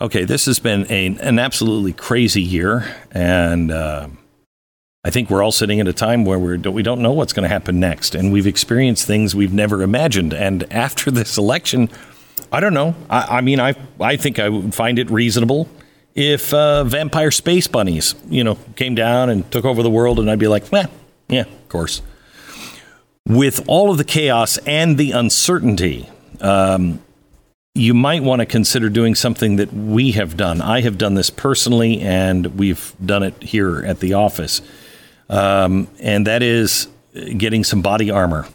[0.00, 4.08] Okay, this has been a, an absolutely crazy year, and uh,
[5.02, 7.44] I think we're all sitting at a time where we're, we don't know what's going
[7.44, 10.34] to happen next, and we've experienced things we've never imagined.
[10.34, 11.88] And after this election,
[12.52, 12.94] I don't know.
[13.08, 15.66] I, I mean, I I think I would find it reasonable
[16.16, 20.30] if uh, vampire space bunnies, you know, came down and took over the world, and
[20.30, 20.90] I'd be like, well,
[21.28, 22.00] yeah, of course.
[23.28, 26.08] With all of the chaos and the uncertainty,
[26.40, 27.02] um,
[27.74, 30.62] you might want to consider doing something that we have done.
[30.62, 34.62] I have done this personally, and we've done it here at the office,
[35.28, 36.88] um, and that is
[37.36, 38.48] getting some body armor.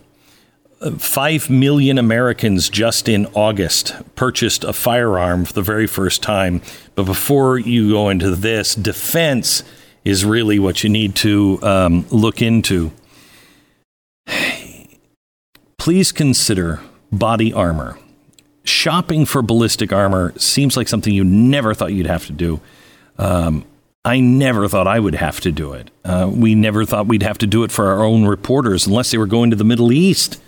[0.97, 6.61] Five million Americans just in August purchased a firearm for the very first time.
[6.95, 9.63] But before you go into this, defense
[10.03, 12.91] is really what you need to um, look into.
[15.77, 16.79] Please consider
[17.11, 17.99] body armor.
[18.63, 22.59] Shopping for ballistic armor seems like something you never thought you'd have to do.
[23.17, 23.65] Um,
[24.03, 25.91] I never thought I would have to do it.
[26.03, 29.17] Uh, we never thought we'd have to do it for our own reporters unless they
[29.17, 30.41] were going to the Middle East.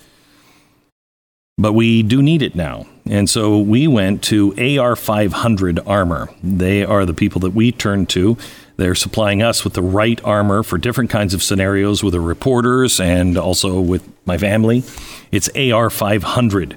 [1.58, 2.88] But we do need it now.
[3.06, 6.30] And so we went to AR 500 Armor.
[6.42, 8.38] They are the people that we turn to.
[8.78, 13.00] They're supplying us with the right armor for different kinds of scenarios with the reporters
[13.00, 14.84] and also with my family.
[15.32, 16.76] It's AR 500.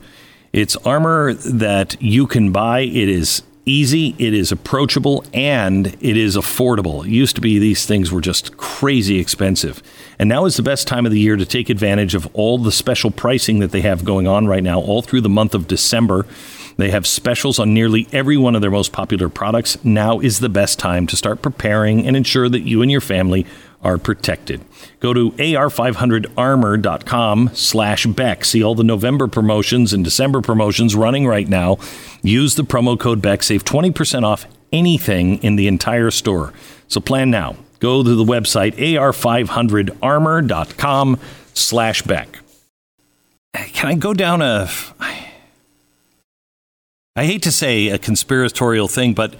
[0.52, 2.80] It's armor that you can buy.
[2.80, 7.04] It is easy, it is approachable, and it is affordable.
[7.04, 9.82] It used to be these things were just crazy expensive.
[10.20, 12.70] And now is the best time of the year to take advantage of all the
[12.70, 16.26] special pricing that they have going on right now, all through the month of December.
[16.76, 19.82] They have specials on nearly every one of their most popular products.
[19.84, 23.46] Now is the best time to start preparing and ensure that you and your family
[23.82, 24.64] are protected.
[25.00, 28.44] Go to ar500armor.com slash Beck.
[28.44, 31.76] See all the November promotions and December promotions running right now.
[32.22, 33.42] Use the promo code Beck.
[33.42, 36.52] Save 20% off anything in the entire store.
[36.88, 37.56] So plan now.
[37.78, 41.20] Go to the website ar500armor.com
[41.54, 42.38] slash Beck.
[43.54, 44.68] Can I go down a...
[47.18, 49.36] I hate to say a conspiratorial thing, but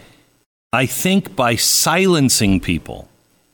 [0.73, 3.07] I think by silencing people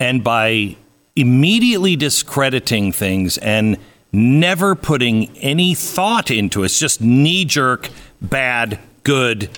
[0.02, 0.76] and by
[1.14, 3.78] immediately discrediting things and
[4.12, 7.88] never putting any thought into it, it's just knee jerk,
[8.20, 9.48] bad, good.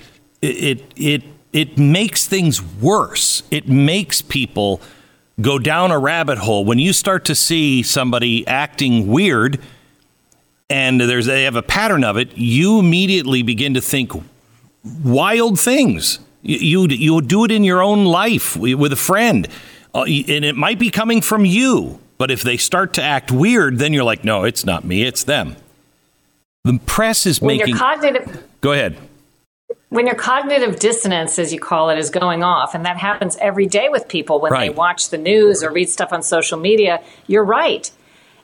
[0.43, 3.41] It, it, it, it makes things worse.
[3.49, 4.81] It makes people
[5.41, 6.63] go down a rabbit hole.
[6.63, 9.59] When you start to see somebody acting weird
[10.69, 14.11] and there's, they have a pattern of it, you immediately begin to think,
[15.03, 16.19] wild things.
[16.43, 19.47] You, you, you do it in your own life with a friend,
[20.03, 21.99] and it might be coming from you.
[22.17, 25.23] But if they start to act weird, then you're like, no, it's not me, it's
[25.23, 25.55] them.
[26.63, 27.75] The press is when making.
[27.75, 28.97] Your cognitive, Go ahead.
[29.89, 33.67] When your cognitive dissonance, as you call it, is going off, and that happens every
[33.67, 34.69] day with people when right.
[34.69, 37.89] they watch the news or read stuff on social media, you're right.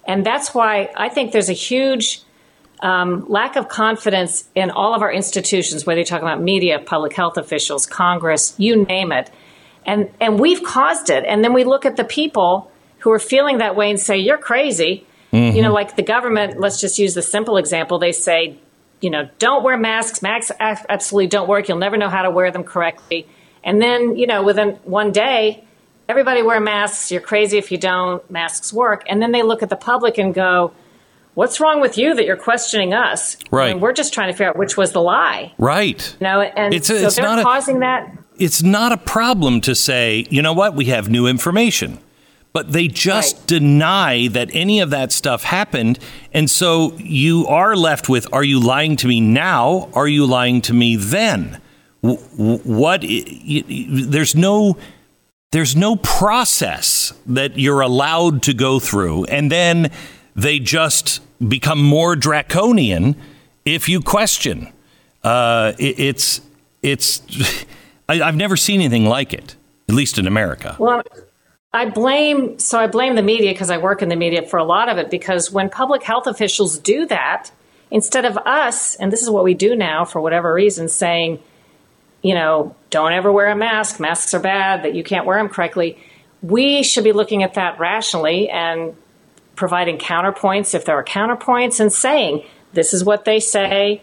[0.08, 2.22] And that's why I think there's a huge
[2.82, 7.14] um, lack of confidence in all of our institutions, whether you're talking about media, public
[7.14, 9.30] health officials, Congress, you name it.
[9.86, 11.24] And, and we've caused it.
[11.26, 14.38] And then we look at the people who are feeling that way and say, you're
[14.38, 15.06] crazy.
[15.34, 15.56] Mm-hmm.
[15.56, 18.00] You know, like the government, let's just use the simple example.
[18.00, 18.60] They say,
[19.00, 20.22] you know, don't wear masks.
[20.22, 21.68] Masks absolutely don't work.
[21.68, 23.28] You'll never know how to wear them correctly.
[23.64, 25.64] And then, you know, within one day,
[26.08, 27.12] everybody wear masks.
[27.12, 28.30] You're crazy if you don't.
[28.30, 29.04] Masks work.
[29.08, 30.74] And then they look at the public and go,
[31.34, 33.38] what's wrong with you that you're questioning us?
[33.50, 33.72] Right.
[33.72, 35.54] And we're just trying to figure out which was the lie.
[35.58, 36.16] Right.
[36.20, 38.18] You know, and it's, so it's they're not causing a, that.
[38.42, 42.00] It's not a problem to say, you know what, we have new information.
[42.54, 43.48] But they just Right.
[43.48, 46.00] deny that any of that stuff happened.
[46.34, 49.90] And so you are left with are you lying to me now?
[49.94, 51.60] Are you lying to me then?
[52.02, 53.06] What?
[53.06, 54.76] There's no.
[55.52, 59.26] There's no process that you're allowed to go through.
[59.26, 59.92] And then
[60.34, 63.16] they just become more draconian
[63.66, 64.70] if you question.
[65.24, 66.42] Uh, it, it's
[66.82, 67.22] it's
[68.12, 69.56] I, I've never seen anything like it,
[69.88, 70.76] at least in America.
[70.80, 71.04] Well,
[71.74, 74.64] I blame so I blame the media because I work in the media for a
[74.64, 77.50] lot of it because when public health officials do that
[77.90, 81.40] instead of us and this is what we do now for whatever reason saying
[82.22, 85.50] you know, don't ever wear a mask, masks are bad, that you can't wear them
[85.50, 85.98] correctly.
[86.42, 88.96] We should be looking at that rationally and
[89.56, 94.02] providing counterpoints if there are counterpoints and saying, this is what they say,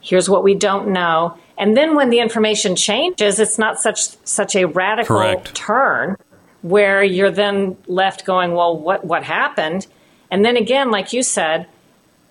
[0.00, 1.36] here's what we don't know.
[1.58, 5.54] And then when the information changes, it's not such such a radical Correct.
[5.54, 6.16] turn
[6.62, 9.86] where you're then left going, well, what what happened?
[10.30, 11.66] And then again, like you said,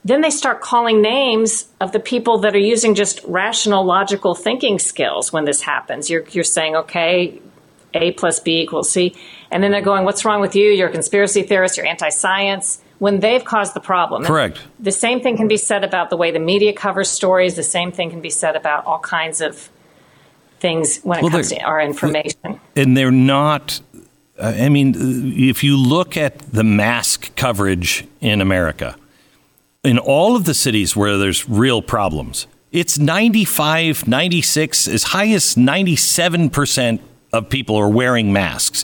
[0.05, 4.79] then they start calling names of the people that are using just rational, logical thinking
[4.79, 6.09] skills when this happens.
[6.09, 7.41] You're, you're saying, okay,
[7.93, 9.15] A plus B equals C.
[9.51, 10.69] And then they're going, what's wrong with you?
[10.69, 14.23] You're a conspiracy theorist, you're anti science, when they've caused the problem.
[14.23, 14.59] Correct.
[14.77, 17.63] And the same thing can be said about the way the media covers stories, the
[17.63, 19.69] same thing can be said about all kinds of
[20.59, 22.59] things when it well, comes to our information.
[22.75, 23.81] And they're not.
[24.39, 24.93] Uh, I mean,
[25.37, 28.95] if you look at the mask coverage in America,
[29.83, 35.55] in all of the cities where there's real problems, it's 95, 96, as high as
[35.55, 36.99] 97%
[37.33, 38.83] of people are wearing masks.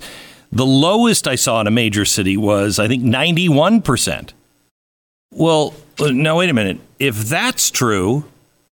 [0.53, 4.33] The lowest I saw in a major city was, I think, 91%.
[5.31, 6.79] Well, uh, now, wait a minute.
[6.99, 8.25] If that's true,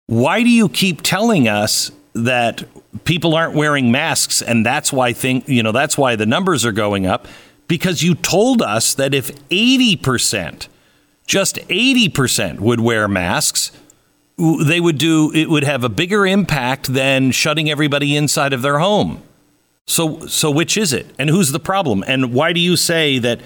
[0.06, 2.62] why do you keep telling us that
[3.04, 6.70] people aren't wearing masks and that's why think you know that's why the numbers are
[6.70, 7.26] going up
[7.66, 10.68] because you told us that if 80%
[11.26, 13.72] just 80% would wear masks,
[14.36, 18.78] they would do it would have a bigger impact than shutting everybody inside of their
[18.78, 19.22] home.
[19.86, 21.06] So so which is it?
[21.18, 22.04] And who's the problem?
[22.06, 23.40] And why do you say that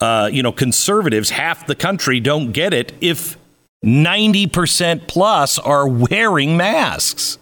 [0.00, 3.36] uh, you know conservatives half the country don't get it if
[3.84, 7.38] 90% plus are wearing masks?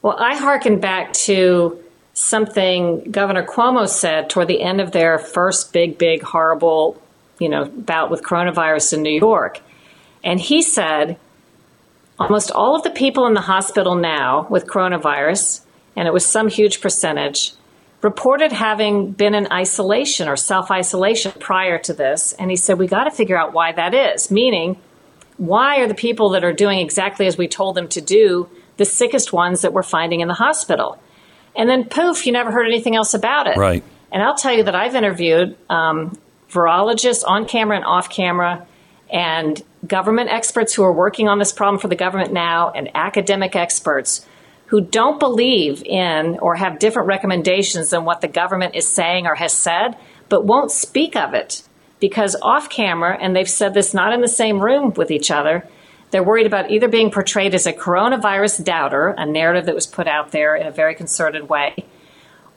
[0.00, 1.78] Well, I hearken back to
[2.14, 7.00] something Governor Cuomo said toward the end of their first big, big, horrible
[7.38, 9.60] you know, bout with coronavirus in New York.
[10.24, 11.16] And he said
[12.18, 15.60] almost all of the people in the hospital now with coronavirus,
[15.98, 17.52] and it was some huge percentage,
[18.02, 22.32] reported having been in isolation or self isolation prior to this.
[22.34, 24.80] And he said, we got to figure out why that is, meaning,
[25.38, 28.84] why are the people that are doing exactly as we told them to do the
[28.84, 31.02] sickest ones that we're finding in the hospital?
[31.56, 33.56] And then poof, you never heard anything else about it.
[33.56, 33.82] Right.
[34.12, 36.16] And I'll tell you that I've interviewed um,
[36.48, 38.68] virologists on camera and off camera,
[39.10, 43.56] and government experts who are working on this problem for the government now, and academic
[43.56, 44.24] experts
[44.68, 49.34] who don't believe in or have different recommendations than what the government is saying or
[49.34, 49.96] has said,
[50.28, 51.62] but won't speak of it
[52.00, 55.66] because off camera, and they've said this not in the same room with each other,
[56.10, 60.06] they're worried about either being portrayed as a coronavirus doubter, a narrative that was put
[60.06, 61.74] out there in a very concerted way,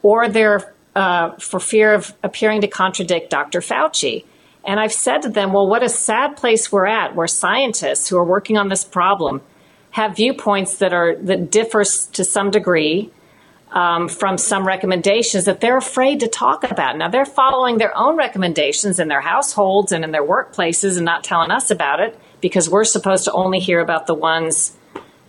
[0.01, 3.61] or they're uh, for fear of appearing to contradict Dr.
[3.61, 4.25] Fauci.
[4.65, 8.17] And I've said to them, well, what a sad place we're at, where scientists who
[8.17, 9.41] are working on this problem
[9.91, 13.11] have viewpoints that are that differ to some degree
[13.71, 16.97] um, from some recommendations that they're afraid to talk about.
[16.97, 21.23] Now they're following their own recommendations in their households and in their workplaces and not
[21.23, 24.75] telling us about it because we're supposed to only hear about the ones,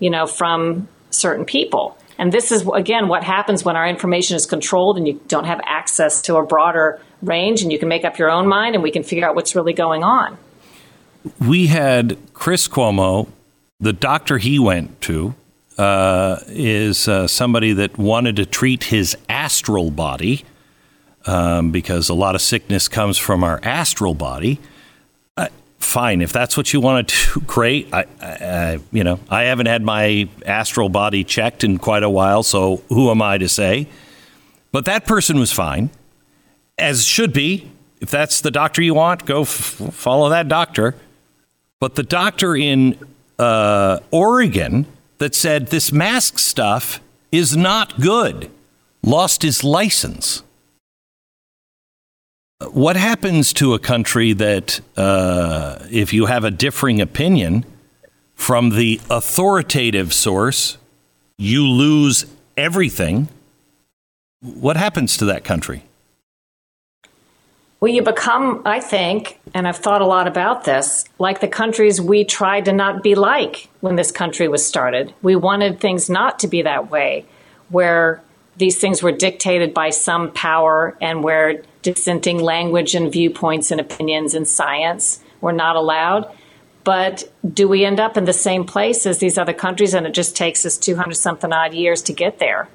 [0.00, 1.96] you know, from certain people.
[2.18, 5.60] And this is, again, what happens when our information is controlled and you don't have
[5.64, 8.90] access to a broader range and you can make up your own mind and we
[8.90, 10.36] can figure out what's really going on.
[11.40, 13.28] We had Chris Cuomo,
[13.82, 15.34] the doctor he went to,
[15.76, 20.44] uh, is uh, somebody that wanted to treat his astral body
[21.26, 24.58] um, because a lot of sickness comes from our astral body.
[25.78, 27.92] Fine if that's what you want to do great.
[27.92, 32.44] I, I, you know i haven't had my astral body checked in quite a while
[32.44, 33.88] so who am i to say?
[34.70, 35.90] But that person was fine
[36.78, 37.68] as should be.
[38.00, 39.48] If that's the doctor you want go f-
[39.92, 40.94] follow that doctor.
[41.80, 42.96] But the doctor in
[43.42, 44.86] uh, oregon
[45.18, 48.50] that said this mask stuff is not good
[49.02, 50.42] lost his license
[52.70, 57.64] what happens to a country that, uh, if you have a differing opinion
[58.34, 60.78] from the authoritative source,
[61.38, 62.26] you lose
[62.56, 63.28] everything?
[64.40, 65.84] What happens to that country?
[67.82, 72.00] Well, you become, I think, and I've thought a lot about this, like the countries
[72.00, 75.12] we tried to not be like when this country was started.
[75.20, 77.26] We wanted things not to be that way,
[77.70, 78.22] where
[78.56, 84.36] these things were dictated by some power and where dissenting language and viewpoints and opinions
[84.36, 86.32] in science were not allowed.
[86.84, 90.14] But do we end up in the same place as these other countries and it
[90.14, 92.68] just takes us 200 something odd years to get there?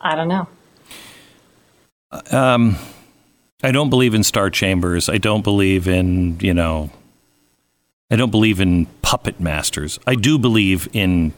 [0.00, 0.48] I don't know.
[2.30, 2.78] Um,
[3.62, 5.08] I don't believe in star chambers.
[5.08, 6.90] I don't believe in, you know,
[8.10, 9.98] I don't believe in puppet masters.
[10.06, 11.32] I do believe in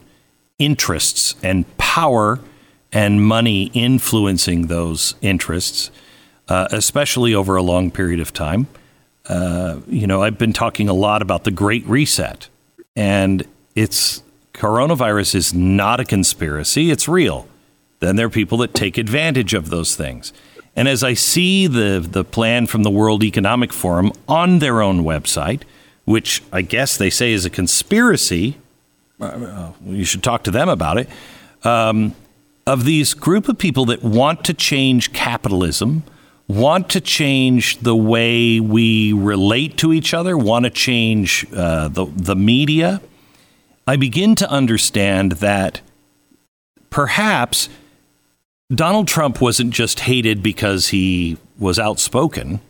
[0.57, 2.39] interests and power
[2.91, 5.91] and money influencing those interests,
[6.47, 8.67] uh, especially over a long period of time.
[9.27, 12.47] Uh, you know, I've been talking a lot about the Great Reset,
[12.95, 13.45] and
[13.75, 14.23] it's
[14.53, 17.47] coronavirus is not a conspiracy, it's real.
[17.99, 20.31] Then there are people that take advantage of those things.
[20.75, 25.03] And as I see the, the plan from the World Economic Forum on their own
[25.03, 25.63] website,
[26.03, 28.57] which I guess they say is a conspiracy,
[29.19, 31.09] uh, you should talk to them about it,
[31.63, 32.13] um,
[32.67, 36.03] of these group of people that want to change capitalism,
[36.47, 42.05] want to change the way we relate to each other, want to change uh, the,
[42.05, 43.01] the media,
[43.87, 45.81] I begin to understand that
[46.89, 47.69] perhaps
[48.73, 52.61] Donald Trump wasn't just hated because he was outspoken.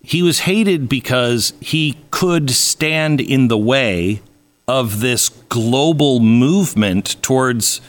[0.00, 4.22] He was hated because he could stand in the way
[4.66, 7.80] of this global movement towards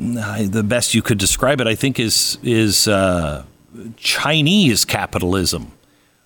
[0.00, 3.44] uh, the best you could describe it, I think, is is uh,
[3.96, 5.72] Chinese capitalism,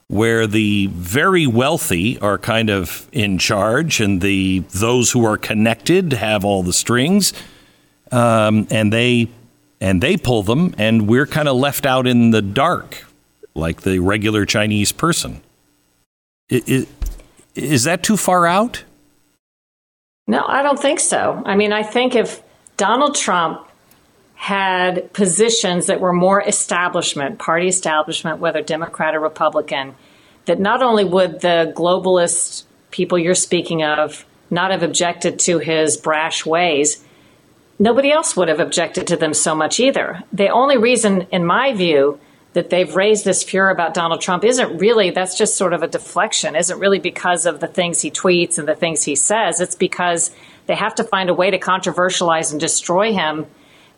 [0.08, 6.12] where the very wealthy are kind of in charge, and the those who are connected
[6.14, 7.32] have all the strings,
[8.10, 9.28] um, and they
[9.80, 13.04] and they pull them, and we're kind of left out in the dark,
[13.54, 15.40] like the regular Chinese person.
[16.48, 16.86] Is,
[17.54, 18.84] is that too far out?
[20.26, 21.42] No, I don't think so.
[21.46, 22.42] I mean, I think if
[22.76, 23.66] Donald Trump
[24.34, 29.94] had positions that were more establishment, party establishment, whether Democrat or Republican,
[30.44, 35.96] that not only would the globalist people you're speaking of not have objected to his
[35.96, 37.04] brash ways,
[37.78, 40.22] nobody else would have objected to them so much either.
[40.32, 42.20] The only reason, in my view,
[42.54, 45.88] that they've raised this furor about Donald Trump isn't really, that's just sort of a
[45.88, 49.60] deflection, isn't really because of the things he tweets and the things he says.
[49.60, 50.30] It's because
[50.66, 53.46] they have to find a way to controversialize and destroy him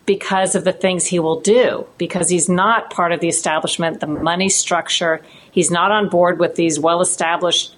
[0.04, 4.06] because of the things he will do, because he's not part of the establishment, the
[4.06, 5.22] money structure.
[5.52, 7.76] He's not on board with these well established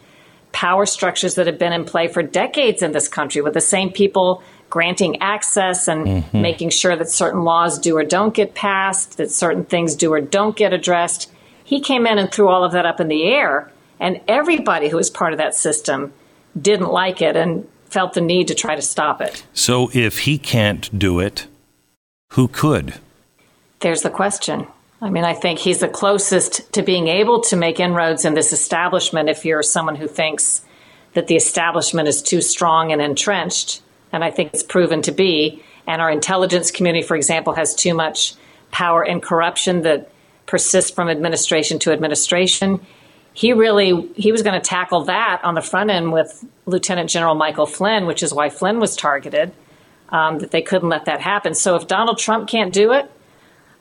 [0.53, 3.91] power structures that have been in play for decades in this country with the same
[3.91, 4.43] people
[4.73, 6.41] granting access and mm-hmm.
[6.41, 10.19] making sure that certain laws do or don't get passed, that certain things do or
[10.19, 11.31] don't get addressed.
[11.63, 13.71] He came in and threw all of that up in the air,
[14.01, 16.15] and everybody who was part of that system
[16.59, 19.45] didn't like it and felt the need to try to stop it.
[19.53, 21.47] So if he can't do it,
[22.31, 22.95] who could?
[23.81, 24.67] There's the question.
[25.03, 28.55] I mean, I think he's the closest to being able to make inroads in this
[28.55, 30.63] establishment if you're someone who thinks
[31.13, 33.83] that the establishment is too strong and entrenched
[34.13, 35.63] and I think it's proven to be.
[35.87, 38.35] And our intelligence community, for example, has too much
[38.71, 40.11] power and corruption that
[40.47, 42.81] persists from administration to administration.
[43.33, 47.35] He really he was going to tackle that on the front end with Lieutenant General
[47.35, 49.53] Michael Flynn, which is why Flynn was targeted.
[50.11, 51.55] Um, that they couldn't let that happen.
[51.55, 53.11] So if Donald Trump can't do it,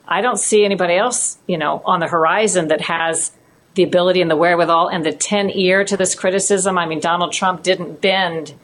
[0.08, 3.32] I don't see anybody else, you know, on the horizon that has
[3.74, 6.78] the ability and the wherewithal and the 10 ear to this criticism.
[6.78, 8.54] I mean, Donald Trump didn't bend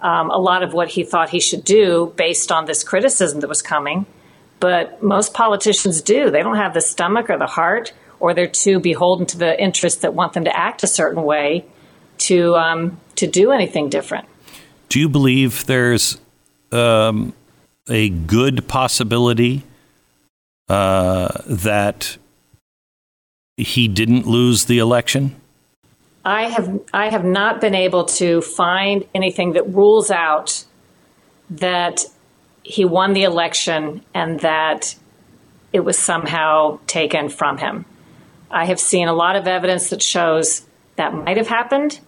[0.00, 3.48] um, a lot of what he thought he should do based on this criticism that
[3.48, 4.06] was coming.
[4.60, 6.30] But most politicians do.
[6.30, 10.00] They don't have the stomach or the heart, or they're too beholden to the interests
[10.00, 11.64] that want them to act a certain way
[12.18, 14.26] to um, to do anything different.
[14.88, 16.18] Do you believe there's
[16.72, 17.34] um,
[17.88, 19.64] a good possibility
[20.68, 22.16] uh, that
[23.56, 25.36] he didn't lose the election?
[26.26, 30.64] I have I have not been able to find anything that rules out
[31.50, 32.00] that
[32.64, 34.96] he won the election and that
[35.72, 37.84] it was somehow taken from him.
[38.50, 40.66] I have seen a lot of evidence that shows
[40.96, 42.00] that might have happened,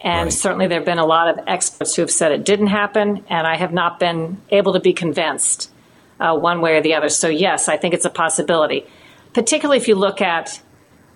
[0.00, 0.32] and right.
[0.32, 3.46] certainly there have been a lot of experts who have said it didn't happen, and
[3.46, 5.70] I have not been able to be convinced
[6.18, 7.10] uh, one way or the other.
[7.10, 8.86] So, yes, I think it's a possibility,
[9.34, 10.62] particularly if you look at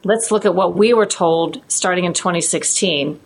[0.04, 3.20] let's look at what we were told starting in 2016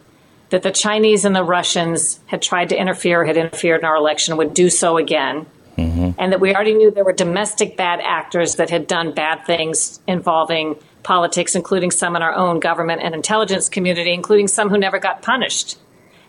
[0.50, 4.36] that the Chinese and the Russians had tried to interfere, had interfered in our election,
[4.36, 5.46] would do so again.
[5.76, 6.10] Mm-hmm.
[6.18, 10.00] And that we already knew there were domestic bad actors that had done bad things
[10.06, 15.00] involving politics, including some in our own government and intelligence community, including some who never
[15.00, 15.76] got punished,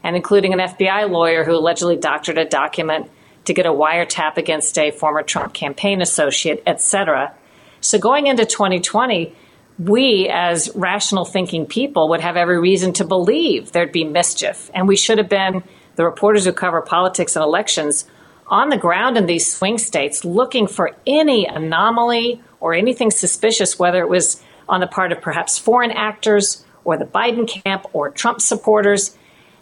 [0.03, 3.11] and including an FBI lawyer who allegedly doctored a document
[3.45, 7.33] to get a wiretap against a former Trump campaign associate, etc.
[7.81, 9.35] So going into 2020,
[9.77, 14.71] we as rational thinking people would have every reason to believe there'd be mischief.
[14.73, 15.63] And we should have been
[15.95, 18.05] the reporters who cover politics and elections
[18.47, 23.99] on the ground in these swing states looking for any anomaly or anything suspicious, whether
[23.99, 28.41] it was on the part of perhaps foreign actors or the Biden camp or Trump
[28.41, 29.15] supporters.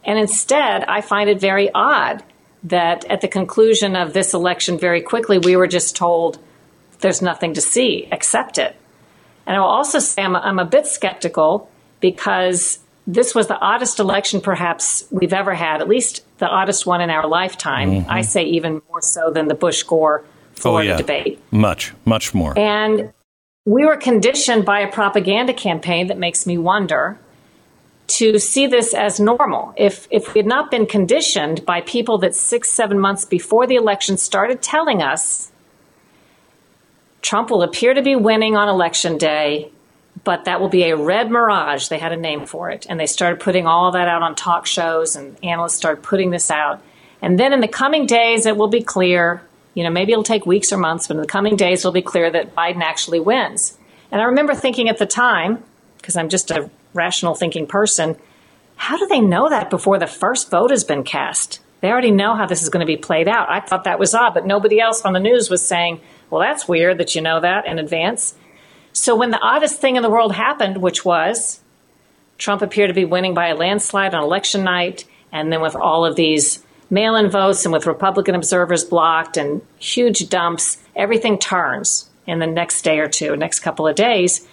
[0.03, 2.23] And instead, I find it very odd
[2.63, 6.39] that at the conclusion of this election, very quickly, we were just told
[6.99, 8.75] there's nothing to see, accept it.
[9.45, 11.69] And I will also say I'm, I'm a bit skeptical
[11.99, 17.01] because this was the oddest election perhaps we've ever had, at least the oddest one
[17.01, 17.91] in our lifetime.
[17.91, 18.11] Mm-hmm.
[18.11, 20.23] I say even more so than the Bush Gore
[20.53, 20.97] Florida oh, yeah.
[20.97, 21.39] debate.
[21.51, 22.57] Much, much more.
[22.57, 23.11] And
[23.65, 27.17] we were conditioned by a propaganda campaign that makes me wonder
[28.07, 29.73] to see this as normal.
[29.77, 33.75] If if we had not been conditioned by people that six, seven months before the
[33.75, 35.51] election started telling us
[37.23, 39.71] Trump will appear to be winning on election day,
[40.23, 41.87] but that will be a red mirage.
[41.87, 42.85] They had a name for it.
[42.87, 46.51] And they started putting all that out on talk shows, and analysts started putting this
[46.51, 46.83] out.
[47.21, 49.41] And then in the coming days, it will be clear.
[49.73, 52.01] You know, maybe it'll take weeks or months, but in the coming days, it'll be
[52.01, 53.77] clear that Biden actually wins.
[54.11, 55.63] And I remember thinking at the time,
[55.97, 58.17] because I'm just a rational thinking person,
[58.75, 61.61] how do they know that before the first vote has been cast?
[61.79, 63.49] They already know how this is going to be played out.
[63.49, 66.01] I thought that was odd, but nobody else on the news was saying,
[66.33, 68.33] well, that's weird that you know that in advance.
[68.91, 71.59] So when the oddest thing in the world happened, which was
[72.39, 76.05] Trump appeared to be winning by a landslide on election night, and then with all
[76.05, 82.09] of these mail in votes and with Republican observers blocked and huge dumps, everything turns
[82.25, 84.47] in the next day or two, next couple of days.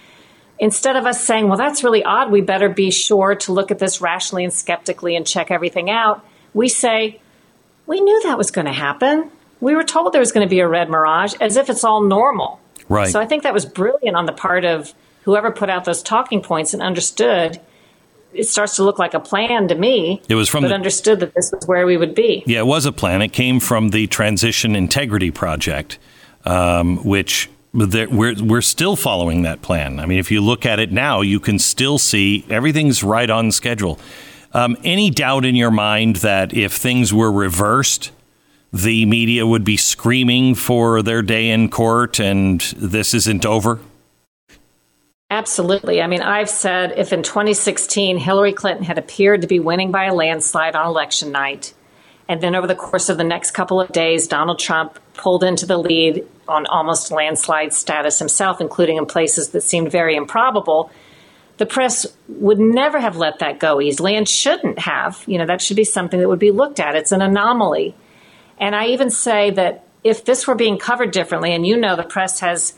[0.59, 3.79] Instead of us saying, well, that's really odd, we better be sure to look at
[3.79, 6.23] this rationally and skeptically and check everything out,
[6.53, 7.19] we say,
[7.87, 9.31] we knew that was going to happen.
[9.61, 12.01] We were told there was going to be a red mirage as if it's all
[12.01, 12.59] normal.
[12.89, 13.11] Right.
[13.11, 14.93] So I think that was brilliant on the part of
[15.23, 17.61] whoever put out those talking points and understood.
[18.33, 20.21] It starts to look like a plan to me.
[20.27, 22.43] It was from but the, understood that this was where we would be.
[22.45, 23.21] Yeah, it was a plan.
[23.21, 25.99] It came from the Transition Integrity Project,
[26.45, 29.99] um, which we're we're still following that plan.
[29.99, 33.51] I mean, if you look at it now, you can still see everything's right on
[33.51, 33.99] schedule.
[34.53, 38.11] Um, any doubt in your mind that if things were reversed,
[38.73, 43.79] the media would be screaming for their day in court and this isn't over?
[45.29, 46.01] Absolutely.
[46.01, 50.05] I mean, I've said if in 2016 Hillary Clinton had appeared to be winning by
[50.05, 51.73] a landslide on election night,
[52.27, 55.65] and then over the course of the next couple of days, Donald Trump pulled into
[55.65, 60.91] the lead on almost landslide status himself, including in places that seemed very improbable,
[61.57, 65.23] the press would never have let that go easily and shouldn't have.
[65.27, 66.95] You know, that should be something that would be looked at.
[66.95, 67.95] It's an anomaly.
[68.61, 72.03] And I even say that if this were being covered differently, and you know the
[72.03, 72.73] press has,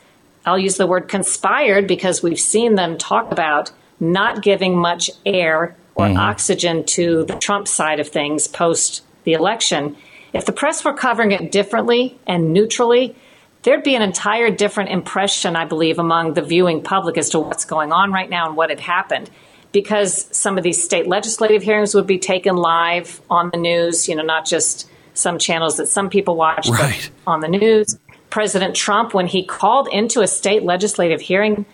[0.46, 5.76] I'll use the word conspired because we've seen them talk about not giving much air
[5.96, 6.18] or mm-hmm.
[6.18, 9.98] oxygen to the Trump side of things post the election.
[10.32, 13.16] If the press were covering it differently and neutrally,
[13.64, 17.66] there'd be an entire different impression, I believe, among the viewing public as to what's
[17.66, 19.30] going on right now and what had happened.
[19.74, 24.16] Because some of these state legislative hearings would be taken live on the news, you
[24.16, 27.09] know, not just some channels that some people watch right.
[27.28, 27.97] on the news.
[28.30, 31.66] President Trump, when he called into a state legislative hearing,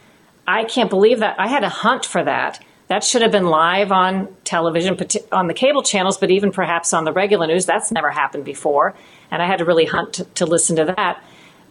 [0.48, 1.40] I can't believe that.
[1.40, 2.64] I had to hunt for that.
[2.88, 4.98] That should have been live on television,
[5.32, 7.66] on the cable channels, but even perhaps on the regular news.
[7.66, 8.96] That's never happened before.
[9.30, 11.24] And I had to really hunt to, to listen to that.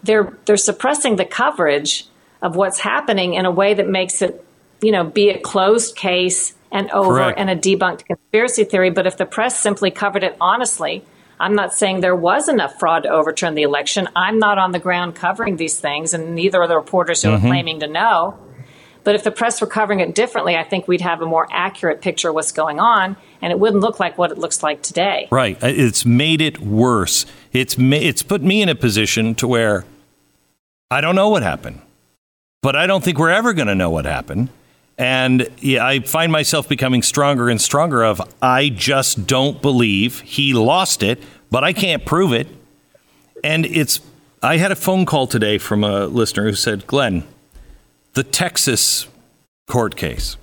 [0.04, 2.06] They're, they're suppressing the coverage
[2.40, 4.44] of what's happening in a way that makes it,
[4.80, 7.38] you know, be a closed case and over Correct.
[7.38, 8.90] and a debunked conspiracy theory.
[8.90, 11.04] But if the press simply covered it honestly,
[11.40, 14.08] I'm not saying there was enough fraud to overturn the election.
[14.16, 17.46] I'm not on the ground covering these things, and neither are the reporters who mm-hmm.
[17.46, 18.38] are claiming to know.
[19.04, 22.02] But if the press were covering it differently, I think we'd have a more accurate
[22.02, 25.28] picture of what's going on, and it wouldn't look like what it looks like today.
[25.30, 25.56] Right.
[25.62, 27.24] Uh, it's made it worse.
[27.52, 29.84] It's ma- it's put me in a position to where
[30.90, 31.80] I don't know what happened,
[32.60, 34.50] but I don't think we're ever going to know what happened.
[34.98, 40.52] And yeah, I find myself becoming stronger and stronger of I just don't believe he
[40.52, 42.48] lost it, but I can't prove it.
[43.44, 44.00] And it's
[44.42, 47.22] I had a phone call today from a listener who said, "Glenn,
[48.14, 49.06] the Texas
[49.68, 50.36] court case.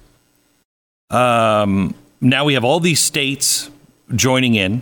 [1.09, 3.69] Um, now we have all these states
[4.13, 4.81] joining in.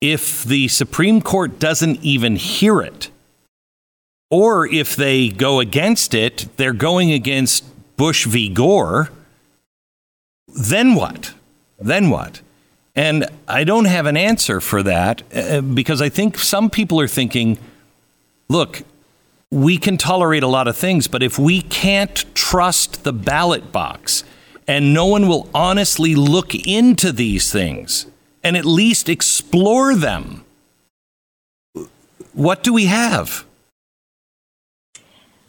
[0.00, 3.10] If the Supreme Court doesn't even hear it,
[4.30, 7.64] or if they go against it, they're going against
[8.02, 8.48] Bush v.
[8.48, 9.10] Gore,
[10.48, 11.34] then what?
[11.78, 12.40] Then what?
[12.96, 17.06] And I don't have an answer for that uh, because I think some people are
[17.06, 17.58] thinking,
[18.48, 18.82] look,
[19.52, 24.24] we can tolerate a lot of things, but if we can't trust the ballot box
[24.66, 28.06] and no one will honestly look into these things
[28.42, 30.44] and at least explore them,
[32.32, 33.44] what do we have?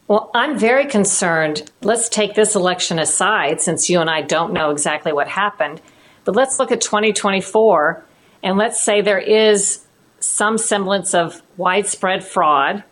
[0.07, 1.71] Well, I'm very concerned.
[1.81, 5.81] Let's take this election aside since you and I don't know exactly what happened.
[6.25, 8.03] But let's look at 2024
[8.43, 9.85] and let's say there is
[10.19, 12.83] some semblance of widespread fraud.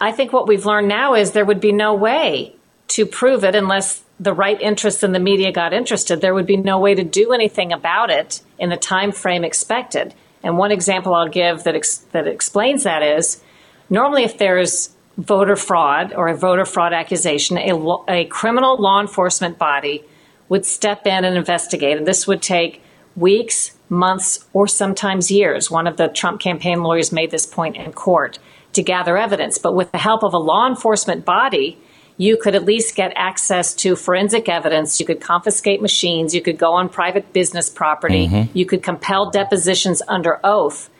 [0.00, 2.56] I think what we've learned now is there would be no way
[2.88, 6.20] to prove it unless the right interests in the media got interested.
[6.20, 10.14] There would be no way to do anything about it in the time frame expected.
[10.42, 13.42] And one example I'll give that ex- that explains that is
[13.90, 17.74] normally if there's voter fraud or a voter fraud accusation, a,
[18.08, 20.04] a criminal law enforcement body
[20.48, 21.96] would step in and investigate.
[21.96, 22.82] And this would take
[23.16, 25.70] weeks, months, or sometimes years.
[25.70, 28.38] One of the Trump campaign lawyers made this point in court
[28.74, 29.58] to gather evidence.
[29.58, 31.78] But with the help of a law enforcement body,
[32.18, 35.00] you could at least get access to forensic evidence.
[35.00, 36.34] You could confiscate machines.
[36.34, 38.28] You could go on private business property.
[38.28, 38.56] Mm-hmm.
[38.56, 40.90] You could compel depositions under oath.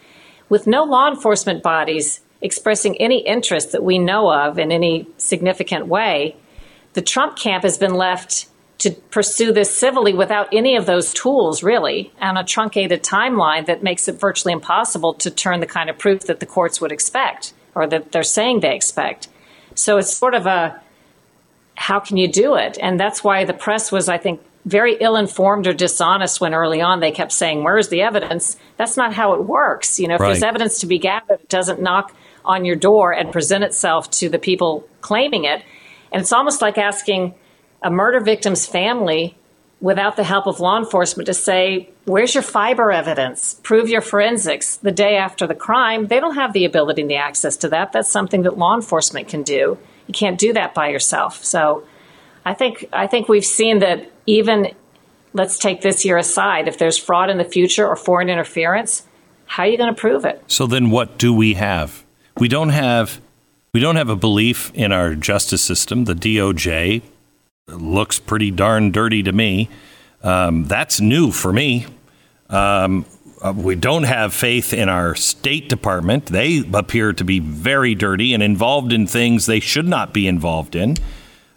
[0.49, 5.87] With no law enforcement bodies expressing any interest that we know of in any significant
[5.87, 6.37] way,
[6.93, 11.62] the Trump camp has been left to pursue this civilly without any of those tools,
[11.62, 15.99] really, and a truncated timeline that makes it virtually impossible to turn the kind of
[15.99, 19.28] proof that the courts would expect or that they're saying they expect.
[19.74, 20.80] So it's sort of a
[21.74, 22.78] how can you do it?
[22.80, 26.80] And that's why the press was, I think, very ill informed or dishonest when early
[26.80, 28.57] on they kept saying, Where's the evidence?
[28.76, 30.01] That's not how it works.
[30.01, 30.28] You know, if right.
[30.28, 32.14] there's evidence to be gathered, it doesn't knock
[32.47, 35.62] on your door and present itself to the people claiming it.
[36.12, 37.34] And it's almost like asking,
[37.82, 39.36] a murder victim's family
[39.80, 43.61] without the help of law enforcement to say, Where's your fiber evidence?
[43.62, 46.07] Prove your forensics the day after the crime.
[46.07, 47.92] They don't have the ability and the access to that.
[47.92, 49.78] That's something that law enforcement can do.
[50.07, 51.44] You can't do that by yourself.
[51.44, 51.84] So
[52.44, 54.72] I think I think we've seen that even
[55.32, 59.07] let's take this year aside, if there's fraud in the future or foreign interference,
[59.47, 60.42] how are you going to prove it?
[60.47, 62.05] So then what do we have?
[62.39, 63.20] We don't have
[63.72, 67.03] we don't have a belief in our justice system, the DOJ,
[67.68, 69.68] looks pretty darn dirty to me.
[70.22, 71.87] Um, that's new for me.
[72.49, 73.07] Um,
[73.43, 76.26] uh, we don't have faith in our State Department.
[76.26, 80.74] They appear to be very dirty and involved in things they should not be involved
[80.74, 80.97] in.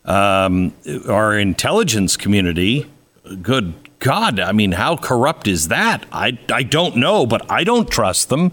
[0.06, 0.74] Um,
[1.08, 2.90] our intelligence community,
[3.42, 6.06] good God, I mean, how corrupt is that?
[6.12, 8.52] I, I don't know, but I don't trust them.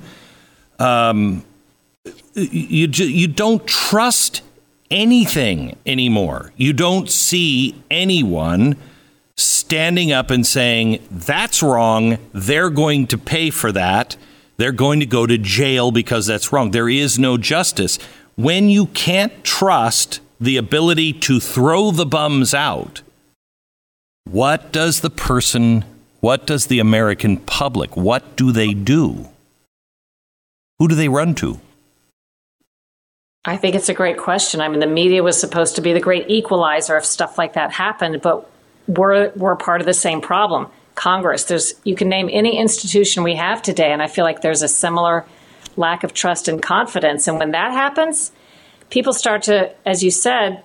[0.79, 1.45] Um,
[2.37, 4.43] you, you don't trust
[4.91, 6.53] anything anymore.
[6.57, 8.77] You don't see anyone
[9.37, 12.19] standing up and saying, that's wrong.
[12.33, 14.17] They're going to pay for that.
[14.59, 16.71] They're going to go to jail because that's wrong.
[16.71, 17.99] There is no justice.
[18.37, 23.03] When you can't trust the ability to throw the bums out,
[24.25, 25.85] what does the person,
[26.21, 29.29] what does the American public, what do they do?
[30.79, 31.61] Who do they run to?
[33.47, 34.61] I think it's a great question.
[34.61, 37.73] I mean, the media was supposed to be the great equalizer if stuff like that
[37.73, 38.51] happened, but
[38.89, 40.67] we're we're part of the same problem.
[40.97, 44.63] Congress, there's you can name any institution we have today, and I feel like there's
[44.63, 45.25] a similar
[45.77, 47.29] lack of trust and confidence.
[47.29, 48.33] And when that happens,
[48.91, 50.65] people start to, as you said,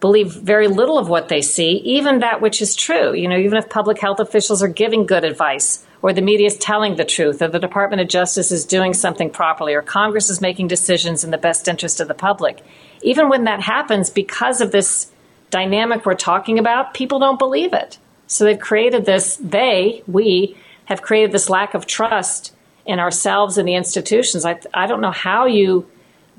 [0.00, 3.14] believe very little of what they see, even that which is true.
[3.14, 6.56] You know, even if public health officials are giving good advice, or the media is
[6.56, 10.40] telling the truth, or the Department of Justice is doing something properly, or Congress is
[10.40, 12.62] making decisions in the best interest of the public.
[13.02, 15.10] Even when that happens, because of this
[15.50, 17.98] dynamic we're talking about, people don't believe it.
[18.28, 22.54] So they've created this, they, we, have created this lack of trust
[22.84, 24.44] in ourselves and the institutions.
[24.44, 25.90] I, I don't know how you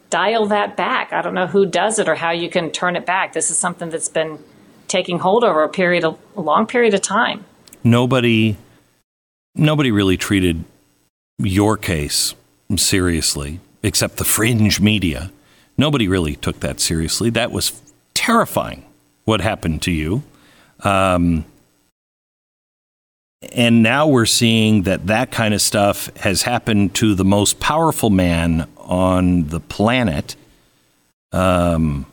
[0.09, 1.11] dial that back.
[1.11, 3.33] I don't know who does it or how you can turn it back.
[3.33, 4.39] This is something that's been
[4.87, 7.43] taking hold over a period, of, a long period of time.
[7.83, 8.55] Nobody
[9.57, 10.63] nobody really treated
[11.37, 12.35] your case
[12.75, 15.31] seriously, except the fringe media.
[15.77, 17.29] Nobody really took that seriously.
[17.29, 17.81] That was
[18.13, 18.85] terrifying
[19.25, 20.23] what happened to you.
[20.83, 21.45] Um,
[23.53, 28.09] and now we're seeing that that kind of stuff has happened to the most powerful
[28.09, 30.35] man on the planet.
[31.31, 32.07] Um,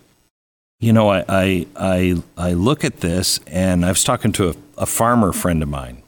[0.81, 4.55] you know, I, I, I, I look at this, and I was talking to a,
[4.79, 6.04] a farmer friend of mine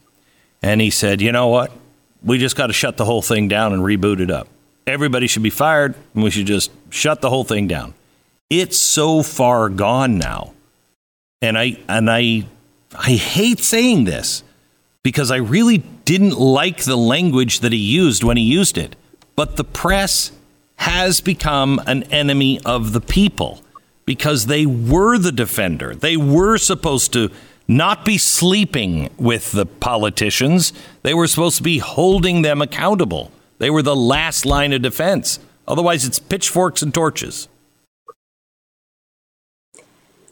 [0.67, 1.71] and he said, you know what?
[2.25, 4.49] We just got to shut the whole thing down and reboot it up.
[4.85, 7.95] Everybody should be fired, and we should just shut the whole thing down.
[8.51, 10.55] It's so far gone now.
[11.41, 12.47] And I and I
[12.93, 14.43] I hate saying this
[15.05, 18.97] because I really didn't like the language that he used when he used it.
[19.37, 20.33] But the press
[20.77, 23.61] has become an enemy of the people
[24.05, 25.95] because they were the defender.
[25.95, 27.31] They were supposed to
[27.69, 30.73] not be sleeping with the politicians.
[31.03, 33.33] They were supposed to be holding them accountable.
[33.59, 35.41] They were the last line of defense.
[35.67, 37.49] Otherwise, it's pitchforks and torches.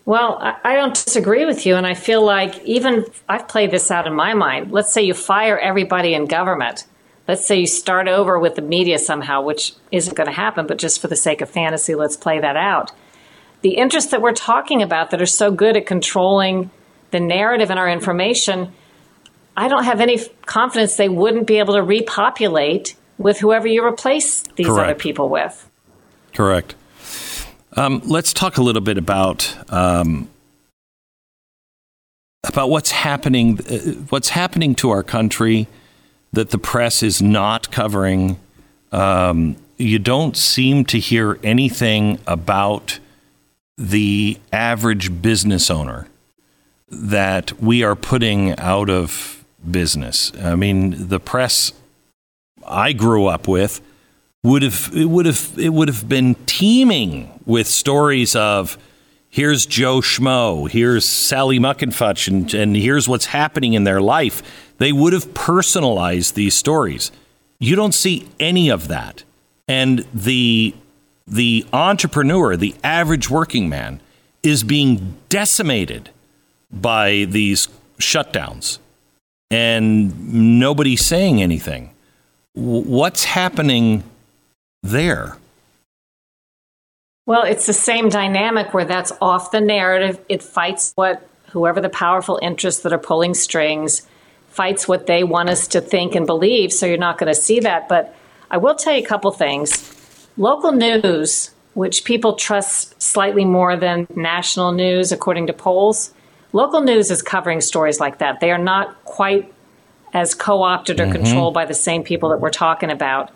[0.06, 1.76] Well, I don't disagree with you.
[1.76, 4.70] And I feel like even I've played this out in my mind.
[4.70, 6.84] Let's say you fire everybody in government.
[7.26, 10.78] let's say you start over with the media somehow, which isn't going to happen, but
[10.78, 12.92] just for the sake of fantasy, let's play that out.
[13.62, 16.70] The interests that we're talking about that are so good at controlling
[17.14, 18.72] the narrative and our information,
[19.56, 24.42] I don't have any confidence they wouldn't be able to repopulate with whoever you replace
[24.56, 24.90] these Correct.
[24.90, 25.70] other people with.
[26.34, 26.74] Correct.
[27.76, 30.28] Um, let's talk a little bit about um,
[32.42, 33.60] about what's happening.
[33.60, 35.68] Uh, what's happening to our country
[36.32, 38.40] that the press is not covering.
[38.90, 42.98] Um, you don't seem to hear anything about
[43.78, 46.08] the average business owner
[46.94, 50.32] that we are putting out of business.
[50.40, 51.72] I mean, the press
[52.66, 53.80] I grew up with
[54.42, 58.78] would have it would have it would have been teeming with stories of
[59.28, 64.72] here's Joe Schmo, here's Sally Muckenfutch, and, and here's what's happening in their life.
[64.78, 67.10] They would have personalized these stories.
[67.58, 69.24] You don't see any of that.
[69.66, 70.74] And the
[71.26, 74.00] the entrepreneur, the average working man,
[74.42, 76.10] is being decimated
[76.80, 77.68] by these
[77.98, 78.78] shutdowns.
[79.50, 81.90] And nobody's saying anything.
[82.54, 84.04] What's happening
[84.82, 85.36] there?
[87.26, 90.20] Well, it's the same dynamic where that's off the narrative.
[90.28, 94.06] It fights what whoever the powerful interests that are pulling strings
[94.48, 96.72] fights what they want us to think and believe.
[96.72, 97.88] So you're not going to see that.
[97.88, 98.14] But
[98.50, 100.28] I will tell you a couple things.
[100.36, 106.12] Local news, which people trust slightly more than national news, according to polls,
[106.54, 108.40] local news is covering stories like that.
[108.40, 109.52] They are not quite
[110.14, 111.12] as co opted or mm-hmm.
[111.12, 113.30] controlled by the same people that we're talking about.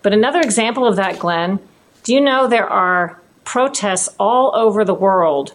[0.00, 1.60] But another example of that, Glenn,
[2.02, 5.54] do you know there are protests all over the world,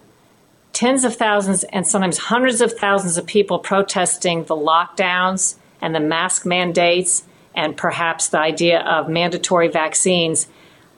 [0.71, 5.99] tens of thousands and sometimes hundreds of thousands of people protesting the lockdowns and the
[5.99, 7.23] mask mandates
[7.55, 10.47] and perhaps the idea of mandatory vaccines.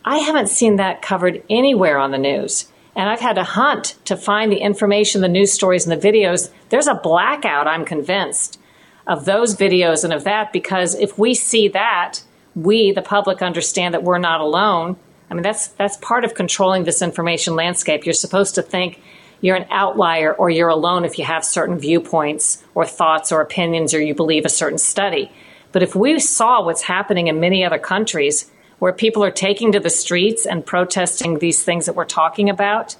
[0.04, 2.68] I haven't seen that covered anywhere on the news.
[3.00, 6.52] And I've had to hunt to find the information, the news stories, and the videos.
[6.68, 8.60] There's a blackout, I'm convinced,
[9.08, 12.20] of those videos and of that because if we see that,
[12.56, 14.98] we, the public, understand that we're not alone
[15.30, 18.06] I mean, that's that's part of controlling this information landscape.
[18.06, 19.02] You're supposed to think
[19.42, 23.94] you're an outlier or you're alone if you have certain viewpoints or thoughts or opinions
[23.94, 25.32] or you believe a certain study.
[25.72, 29.80] But if we saw what's happening in many other countries where people are taking to
[29.80, 32.96] the streets and protesting these things that we're talking about,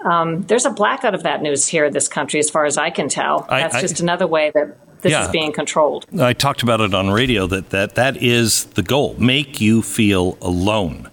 [0.00, 2.90] um, there's a blackout of that news here in this country, as far as I
[2.90, 3.46] can tell.
[3.48, 6.06] That's I, just another way that this yeah, is being controlled.
[6.18, 10.36] I talked about it on radio that, that that is the goal make you feel
[10.40, 11.10] alone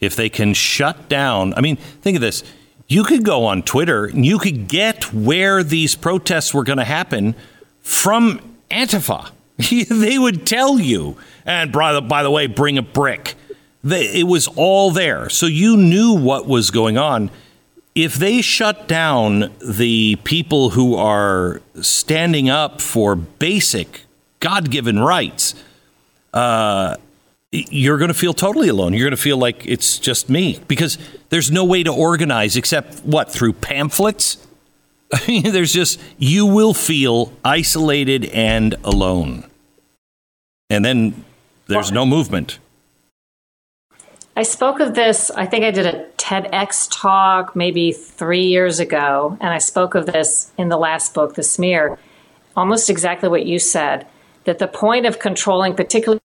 [0.00, 2.42] if they can shut down, I mean, think of this.
[2.88, 6.84] You could go on Twitter and you could get where these protests were going to
[6.84, 7.36] happen
[7.82, 9.30] from Antifa.
[10.00, 13.34] they would tell you, and by the, by the way, bring a brick.
[13.82, 15.28] They, it was all there.
[15.30, 17.30] So you knew what was going on.
[17.94, 24.02] If they shut down the people who are standing up for basic
[24.38, 25.54] God given rights,
[26.32, 26.96] uh,
[27.52, 28.92] you're going to feel totally alone.
[28.92, 30.98] You're going to feel like it's just me because
[31.30, 34.46] there's no way to organize except what through pamphlets.
[35.12, 39.50] I mean, there's just you will feel isolated and alone,
[40.68, 41.24] and then
[41.66, 42.58] there's no movement.
[44.36, 45.30] I spoke of this.
[45.30, 50.06] I think I did a TEDx talk maybe three years ago, and I spoke of
[50.06, 51.98] this in the last book, The Smear.
[52.56, 54.06] Almost exactly what you said.
[54.44, 56.20] That the point of controlling, particularly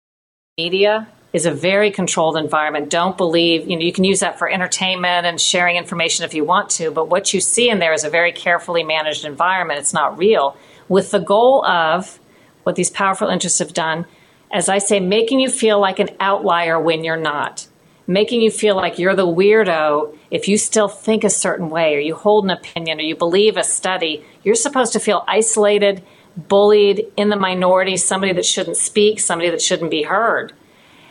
[0.56, 2.90] media is a very controlled environment.
[2.90, 6.44] Don't believe, you know, you can use that for entertainment and sharing information if you
[6.44, 9.78] want to, but what you see in there is a very carefully managed environment.
[9.78, 10.56] It's not real.
[10.88, 12.18] With the goal of
[12.64, 14.06] what these powerful interests have done,
[14.50, 17.68] as I say, making you feel like an outlier when you're not,
[18.10, 22.00] making you feel like you're the weirdo if you still think a certain way or
[22.00, 24.24] you hold an opinion or you believe a study.
[24.42, 26.02] You're supposed to feel isolated,
[26.36, 30.52] bullied, in the minority, somebody that shouldn't speak, somebody that shouldn't be heard.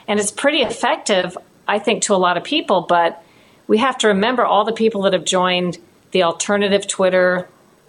[0.10, 1.38] And it's pretty effective,
[1.70, 2.82] I think, to a lot of people.
[2.82, 3.24] But
[3.66, 5.78] we have to remember all the people that have joined
[6.12, 7.48] the alternative Twitter,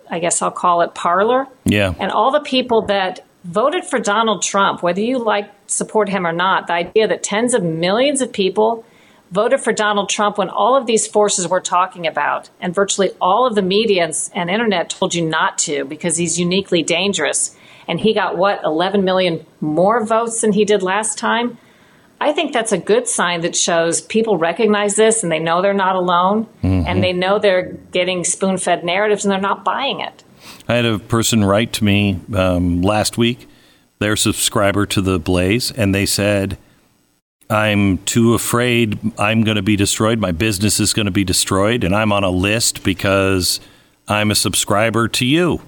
[0.09, 1.49] I guess I'll call it Parler.
[1.65, 1.95] Yeah.
[1.99, 6.33] And all the people that voted for Donald Trump, whether you like support him or
[6.33, 8.85] not, the idea that tens of millions of people
[9.31, 13.47] voted for Donald Trump when all of these forces we're talking about, and virtually all
[13.47, 17.57] of the media and, and internet told you not to because he's uniquely dangerous.
[17.89, 21.59] And he got what, 11 million more votes than he did last time?
[22.21, 25.73] I think that's a good sign that shows people recognize this and they know they're
[25.73, 26.87] not alone mm-hmm.
[26.87, 30.23] and they know they're getting spoon fed narratives and they're not buying it.
[30.69, 33.49] I had a person write to me um, last week
[34.01, 36.59] their subscriber to the Blaze, and they said,
[37.51, 40.21] I'm too afraid I'm going to be destroyed.
[40.21, 43.59] My business is going to be destroyed, and I'm on a list because
[44.07, 45.61] I'm a subscriber to you,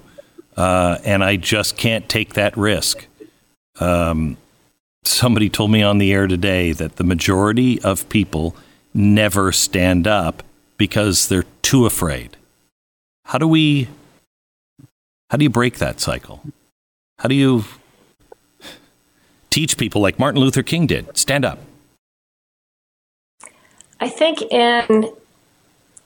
[0.57, 3.07] uh, and I just can't take that risk.
[3.81, 4.37] Um,
[5.03, 8.55] somebody told me on the air today that the majority of people
[8.95, 10.45] never stand up
[10.77, 12.37] because they're too afraid.
[13.25, 13.89] How do we
[15.31, 16.43] how do you break that cycle?
[17.19, 17.65] How do you
[19.49, 21.17] teach people like Martin Luther King did?
[21.17, 21.59] Stand up.
[24.03, 25.13] I think in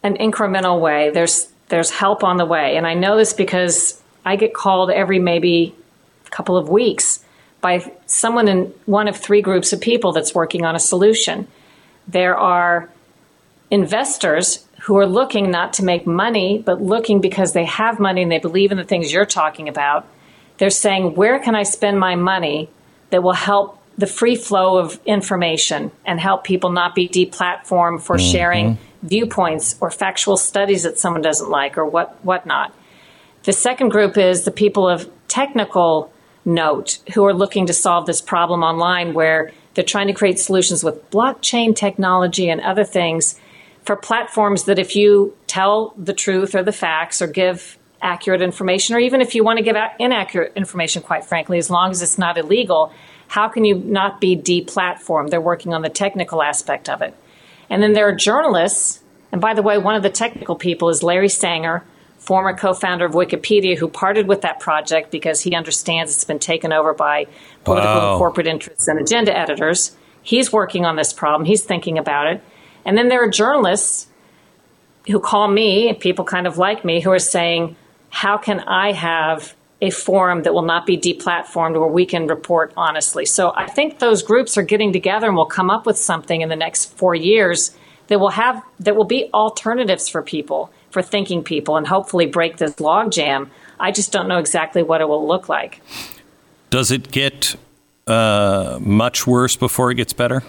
[0.03, 4.36] an incremental way, there's there's help on the way, and I know this because I
[4.36, 5.74] get called every maybe
[6.28, 7.24] couple of weeks
[7.62, 11.49] by someone in one of three groups of people that's working on a solution.
[12.07, 12.90] There are
[13.70, 18.30] investors who are looking not to make money, but looking because they have money and
[18.30, 20.07] they believe in the things you're talking about.
[20.59, 22.68] They're saying, where can I spend my money
[23.09, 28.16] that will help the free flow of information and help people not be deplatformed for
[28.16, 28.32] mm-hmm.
[28.32, 32.74] sharing viewpoints or factual studies that someone doesn't like or what whatnot.
[33.44, 36.12] The second group is the people of technical
[36.44, 40.82] note who are looking to solve this problem online where they're trying to create solutions
[40.82, 43.38] with blockchain technology and other things
[43.84, 48.94] for platforms that if you tell the truth or the facts or give accurate information,
[48.94, 52.18] or even if you want to give inaccurate information, quite frankly, as long as it's
[52.18, 52.92] not illegal,
[53.29, 55.31] how can you not be deplatformed?
[55.31, 57.14] They're working on the technical aspect of it.
[57.68, 59.03] And then there are journalists,
[59.33, 61.85] and by the way, one of the technical people is Larry Sanger,
[62.18, 66.39] former co founder of Wikipedia, who parted with that project because he understands it's been
[66.39, 67.27] taken over by
[67.64, 68.12] political wow.
[68.12, 69.97] and corporate interests and agenda editors.
[70.22, 72.43] He's working on this problem, he's thinking about it.
[72.85, 74.07] And then there are journalists
[75.09, 77.74] who call me, people kind of like me, who are saying,
[78.11, 82.72] How can I have a forum that will not be deplatformed where we can report
[82.77, 83.27] honestly?
[83.27, 86.49] So I think those groups are getting together and will come up with something in
[86.49, 87.77] the next four years
[88.09, 92.57] that will have that will be alternatives for people for thinking people and hopefully break
[92.57, 93.51] this logjam.
[93.79, 95.83] I just don't know exactly what it will look like.
[96.70, 97.57] Does it get
[98.07, 100.43] uh, much worse before it gets better?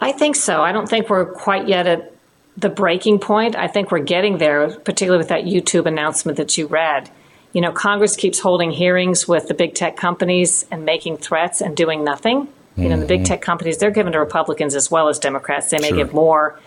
[0.00, 0.62] I think so.
[0.62, 2.14] I don't think we're quite yet at
[2.60, 3.56] the breaking point.
[3.56, 7.10] I think we're getting there, particularly with that YouTube announcement that you read.
[7.52, 11.76] You know, Congress keeps holding hearings with the big tech companies and making threats and
[11.76, 12.48] doing nothing.
[12.76, 13.24] You know, the big mm-hmm.
[13.24, 15.68] tech companies, they're given to Republicans as well as Democrats.
[15.68, 15.96] They may sure.
[15.96, 16.58] give more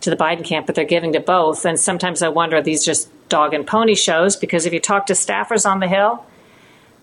[0.00, 1.66] to the Biden camp, but they're giving to both.
[1.66, 4.36] And sometimes I wonder, are these just dog and pony shows?
[4.36, 6.24] Because if you talk to staffers on the Hill,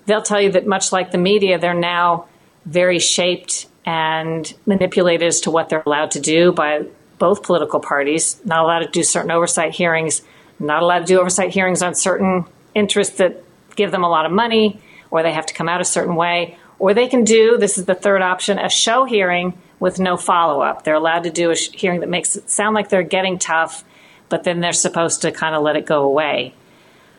[0.05, 2.27] they'll tell you that much like the media, they're now
[2.65, 6.85] very shaped and manipulated as to what they're allowed to do by
[7.17, 10.21] both political parties, not allowed to do certain oversight hearings,
[10.59, 13.43] not allowed to do oversight hearings on certain interests that
[13.75, 14.79] give them a lot of money,
[15.11, 17.85] or they have to come out a certain way, or they can do this is
[17.85, 20.83] the third option a show hearing with no follow up.
[20.83, 23.83] They're allowed to do a hearing that makes it sound like they're getting tough,
[24.29, 26.53] but then they're supposed to kind of let it go away.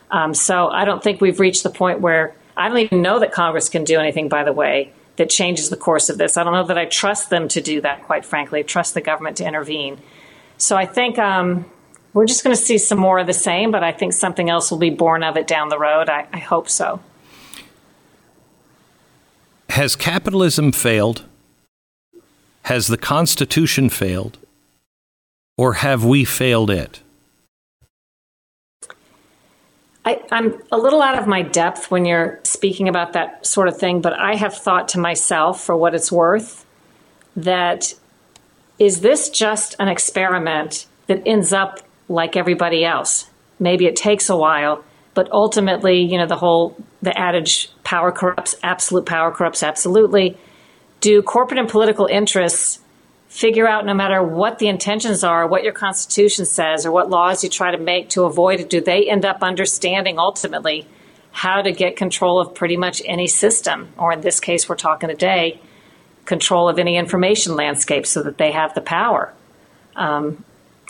[0.09, 3.31] Um, so I don't think we've reached the point where I don't even know that
[3.31, 6.37] Congress can do anything, by the way, that changes the course of this.
[6.37, 8.59] I don't know that I trust them to do that, quite frankly.
[8.59, 9.99] I trust the government to intervene.
[10.57, 11.65] So I think um,
[12.13, 14.71] we're just going to see some more of the same, but I think something else
[14.71, 16.09] will be born of it down the road.
[16.09, 16.99] I, I hope so.
[19.69, 21.25] Has capitalism failed?
[22.63, 24.37] Has the Constitution failed?
[25.57, 27.01] Or have we failed it?
[30.07, 33.77] I, am a little out of my depth when you're speaking about that sort of
[33.77, 36.65] thing, but I have thought to myself, for what it's worth,
[37.35, 37.93] that
[38.79, 43.29] is this just an experiment that ends up like everybody else?
[43.59, 44.81] Maybe it takes a while,
[45.13, 50.37] but ultimately, you know, the whole the adage power corrupts, absolute power corrupts absolutely
[51.01, 52.79] do corporate and political interests
[53.27, 57.43] figure out no matter what the intentions are, what your constitution says, or what laws
[57.43, 60.87] you try to make to avoid it, do they end up understanding ultimately
[61.31, 65.09] how to get control of pretty much any system, or in this case, we're talking
[65.09, 65.59] today,
[66.25, 69.33] control of any information landscape so that they have the power?
[69.95, 70.43] Um,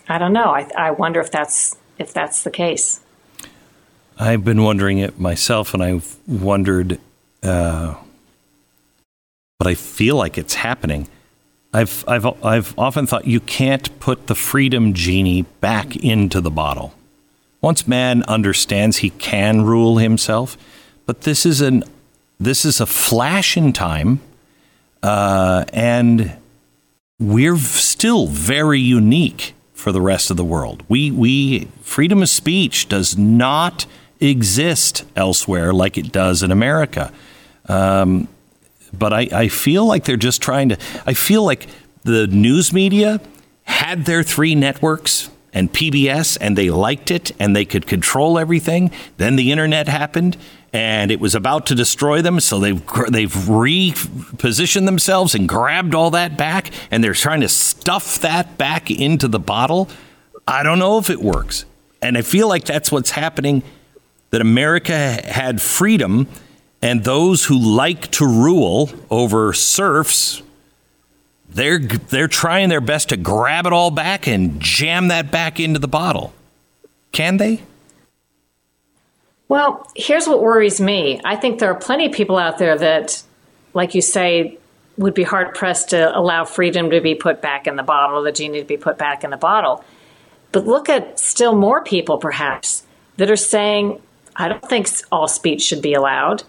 [0.07, 0.51] I don't know.
[0.51, 3.01] I, I wonder if that's if that's the case.
[4.19, 6.99] I've been wondering it myself, and I've wondered.
[7.43, 7.95] Uh,
[9.59, 11.07] but I feel like it's happening.
[11.73, 16.93] I've, I've, I've often thought you can't put the freedom genie back into the bottle.
[17.61, 20.57] Once man understands he can rule himself,
[21.05, 21.83] but this is an
[22.39, 24.19] this is a flash in time,
[25.01, 26.37] uh, and
[27.19, 30.83] we're still very unique for the rest of the world.
[30.87, 33.87] We we freedom of speech does not
[34.19, 37.11] exist elsewhere like it does in America.
[37.67, 38.27] Um,
[38.93, 40.77] but I, I feel like they're just trying to.
[41.05, 41.67] I feel like
[42.03, 43.21] the news media
[43.63, 48.91] had their three networks and PBS, and they liked it, and they could control everything.
[49.17, 50.37] Then the internet happened,
[50.71, 52.39] and it was about to destroy them.
[52.39, 58.19] So they've they've repositioned themselves and grabbed all that back, and they're trying to stuff
[58.19, 59.89] that back into the bottle.
[60.47, 61.65] I don't know if it works,
[62.01, 63.63] and I feel like that's what's happening.
[64.29, 66.27] That America had freedom,
[66.81, 70.41] and those who like to rule over serfs
[71.49, 75.79] they're they're trying their best to grab it all back and jam that back into
[75.79, 76.33] the bottle.
[77.11, 77.63] Can they?
[79.49, 81.21] Well, here's what worries me.
[81.23, 83.23] I think there are plenty of people out there that,
[83.73, 84.57] like you say,
[84.97, 88.31] would be hard pressed to allow freedom to be put back in the bottle, the
[88.31, 89.83] genie to be put back in the bottle.
[90.51, 92.83] But look at still more people, perhaps,
[93.15, 94.01] that are saying,
[94.35, 96.43] I don't think all speech should be allowed.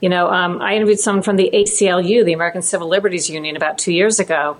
[0.00, 3.78] You know, um, I interviewed someone from the ACLU, the American Civil Liberties Union, about
[3.78, 4.56] two years ago,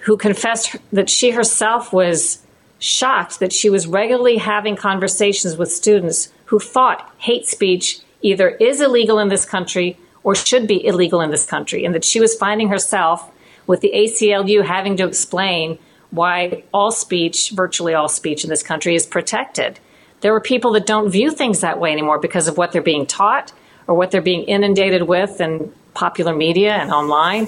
[0.00, 2.44] who confessed that she herself was
[2.78, 8.80] shocked that she was regularly having conversations with students who thought hate speech either is
[8.80, 12.34] illegal in this country or should be illegal in this country, and that she was
[12.34, 13.30] finding herself
[13.66, 15.78] with the ACLU having to explain
[16.10, 19.78] why all speech, virtually all speech in this country, is protected.
[20.20, 23.06] There are people that don't view things that way anymore because of what they're being
[23.06, 23.52] taught
[23.86, 27.46] or what they're being inundated with in popular media and online.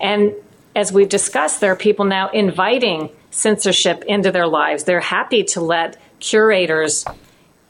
[0.00, 0.34] And
[0.74, 4.84] as we've discussed, there are people now inviting censorship into their lives.
[4.84, 7.04] They're happy to let curators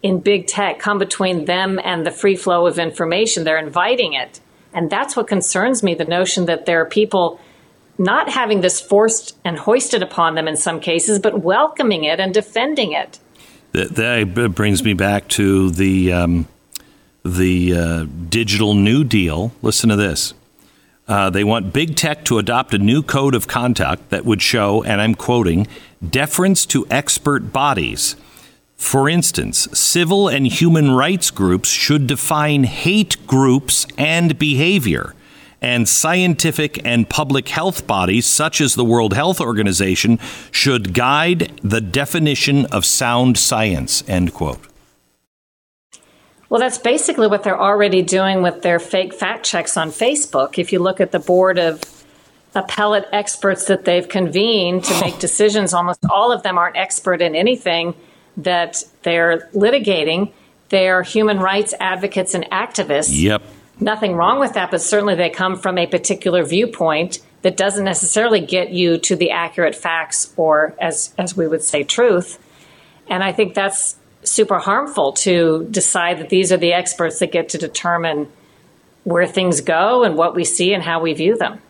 [0.02, 3.44] in big tech come between them and the free flow of information.
[3.44, 4.40] They're inviting it.
[4.72, 7.40] And that's what concerns me the notion that there are people
[7.98, 12.34] not having this forced and hoisted upon them in some cases, but welcoming it and
[12.34, 13.18] defending it.
[13.72, 16.48] That, that brings me back to the um,
[17.26, 19.52] the uh, digital New Deal.
[19.62, 20.34] Listen to this.
[21.08, 24.82] Uh, they want big tech to adopt a new code of conduct that would show,
[24.82, 25.68] and I'm quoting,
[26.08, 28.16] deference to expert bodies.
[28.76, 35.14] For instance, civil and human rights groups should define hate groups and behavior,
[35.62, 40.18] and scientific and public health bodies, such as the World Health Organization,
[40.50, 44.02] should guide the definition of sound science.
[44.08, 44.60] End quote.
[46.48, 50.58] Well, that's basically what they're already doing with their fake fact checks on Facebook.
[50.58, 51.82] If you look at the board of
[52.54, 55.18] appellate experts that they've convened to make oh.
[55.18, 57.94] decisions, almost all of them aren't expert in anything
[58.36, 60.32] that they're litigating.
[60.68, 63.20] They're human rights advocates and activists.
[63.20, 63.42] Yep.
[63.78, 68.40] Nothing wrong with that, but certainly they come from a particular viewpoint that doesn't necessarily
[68.40, 72.38] get you to the accurate facts or, as, as we would say, truth.
[73.08, 73.96] And I think that's
[74.26, 78.30] super harmful to decide that these are the experts that get to determine
[79.04, 81.60] where things go and what we see and how we view them.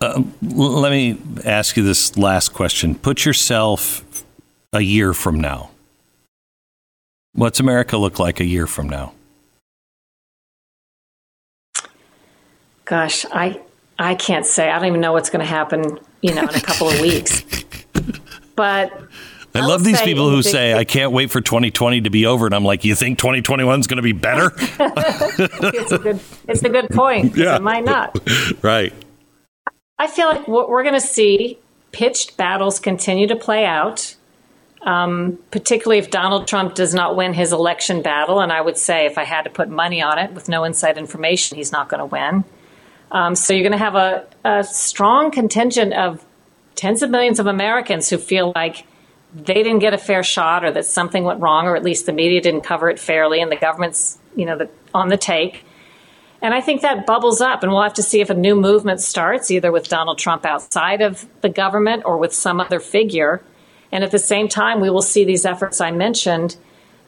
[0.00, 2.94] Uh, let me ask you this last question.
[2.94, 4.24] Put yourself
[4.72, 5.70] a year from now.
[7.32, 9.12] What's America look like a year from now?
[12.84, 13.60] Gosh, I
[13.98, 14.70] I can't say.
[14.70, 17.44] I don't even know what's going to happen, you know, in a couple of weeks.
[18.56, 18.92] But
[19.54, 22.46] I love these people who say, I can't wait for 2020 to be over.
[22.46, 24.52] And I'm like, you think 2021 is going to be better?
[24.58, 27.36] it's, a good, it's a good point.
[27.36, 27.56] Yeah.
[27.56, 28.18] It might not.
[28.62, 28.92] right.
[29.98, 31.58] I feel like what we're going to see
[31.92, 34.14] pitched battles continue to play out,
[34.82, 38.40] um, particularly if Donald Trump does not win his election battle.
[38.40, 40.96] And I would say, if I had to put money on it with no inside
[40.96, 42.44] information, he's not going to win.
[43.10, 46.24] Um, so you're going to have a, a strong contingent of
[46.76, 48.86] tens of millions of Americans who feel like
[49.34, 52.12] they didn't get a fair shot or that something went wrong or at least the
[52.12, 55.64] media didn't cover it fairly and the government's you know the, on the take.
[56.42, 59.00] And i think that bubbles up and we'll have to see if a new movement
[59.00, 63.42] starts either with donald trump outside of the government or with some other figure.
[63.92, 66.56] And at the same time we will see these efforts i mentioned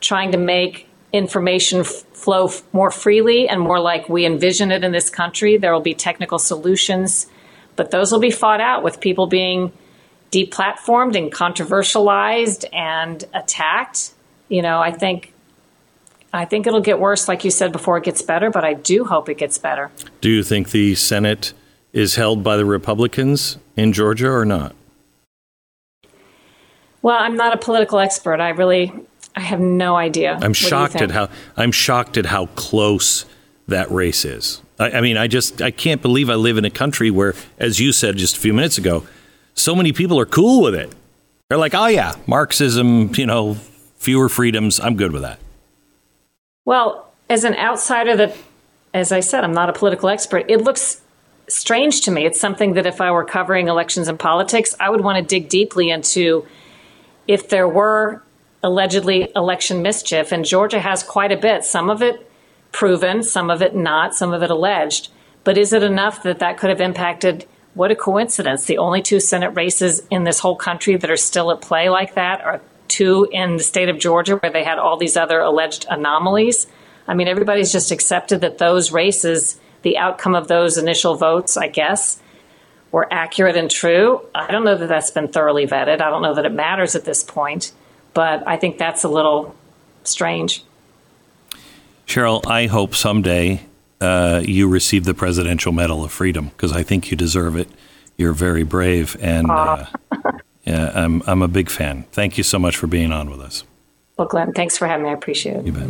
[0.00, 4.82] trying to make information f- flow f- more freely and more like we envision it
[4.82, 5.58] in this country.
[5.58, 7.26] There will be technical solutions
[7.74, 9.72] but those will be fought out with people being
[10.32, 14.12] deplatformed and controversialized and attacked,
[14.48, 15.32] you know, I think
[16.32, 19.04] I think it'll get worse, like you said before it gets better, but I do
[19.04, 19.90] hope it gets better.
[20.22, 21.52] Do you think the Senate
[21.92, 24.74] is held by the Republicans in Georgia or not?
[27.02, 28.40] Well, I'm not a political expert.
[28.40, 28.92] I really
[29.36, 30.38] I have no idea.
[30.40, 33.26] I'm shocked at how I'm shocked at how close
[33.68, 34.62] that race is.
[34.78, 37.80] I, I mean, I just I can't believe I live in a country where, as
[37.80, 39.06] you said just a few minutes ago,
[39.54, 40.92] so many people are cool with it.
[41.48, 43.54] They're like, oh, yeah, Marxism, you know,
[43.98, 44.80] fewer freedoms.
[44.80, 45.38] I'm good with that.
[46.64, 48.36] Well, as an outsider that
[48.94, 50.46] as I said, I'm not a political expert.
[50.48, 51.00] It looks
[51.48, 52.26] strange to me.
[52.26, 55.48] It's something that if I were covering elections and politics, I would want to dig
[55.48, 56.46] deeply into
[57.26, 58.22] if there were
[58.62, 62.30] allegedly election mischief, and Georgia has quite a bit, some of it
[62.70, 65.08] proven, some of it not, some of it alleged.
[65.44, 67.46] But is it enough that that could have impacted?
[67.74, 68.66] What a coincidence.
[68.66, 72.14] The only two Senate races in this whole country that are still at play like
[72.14, 75.86] that are two in the state of Georgia, where they had all these other alleged
[75.88, 76.66] anomalies.
[77.08, 81.68] I mean, everybody's just accepted that those races, the outcome of those initial votes, I
[81.68, 82.20] guess,
[82.90, 84.20] were accurate and true.
[84.34, 86.02] I don't know that that's been thoroughly vetted.
[86.02, 87.72] I don't know that it matters at this point,
[88.12, 89.56] but I think that's a little
[90.04, 90.62] strange.
[92.06, 93.62] Sharyl, I hope someday
[94.02, 97.68] uh, you receive the Presidential Medal of Freedom because I think you deserve it.
[98.18, 99.86] You're very brave, and uh,
[100.64, 102.04] yeah, I'm I'm a big fan.
[102.12, 103.64] Thank you so much for being on with us.
[104.18, 105.10] Well, Glenn, thanks for having me.
[105.10, 105.66] I appreciate it.
[105.66, 105.88] You bet.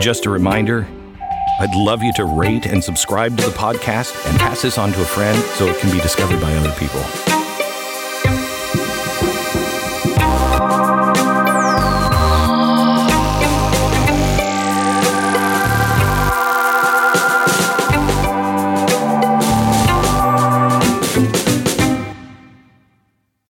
[0.00, 0.86] Just a reminder
[1.60, 5.00] I'd love you to rate and subscribe to the podcast and pass this on to
[5.00, 7.33] a friend so it can be discovered by other people.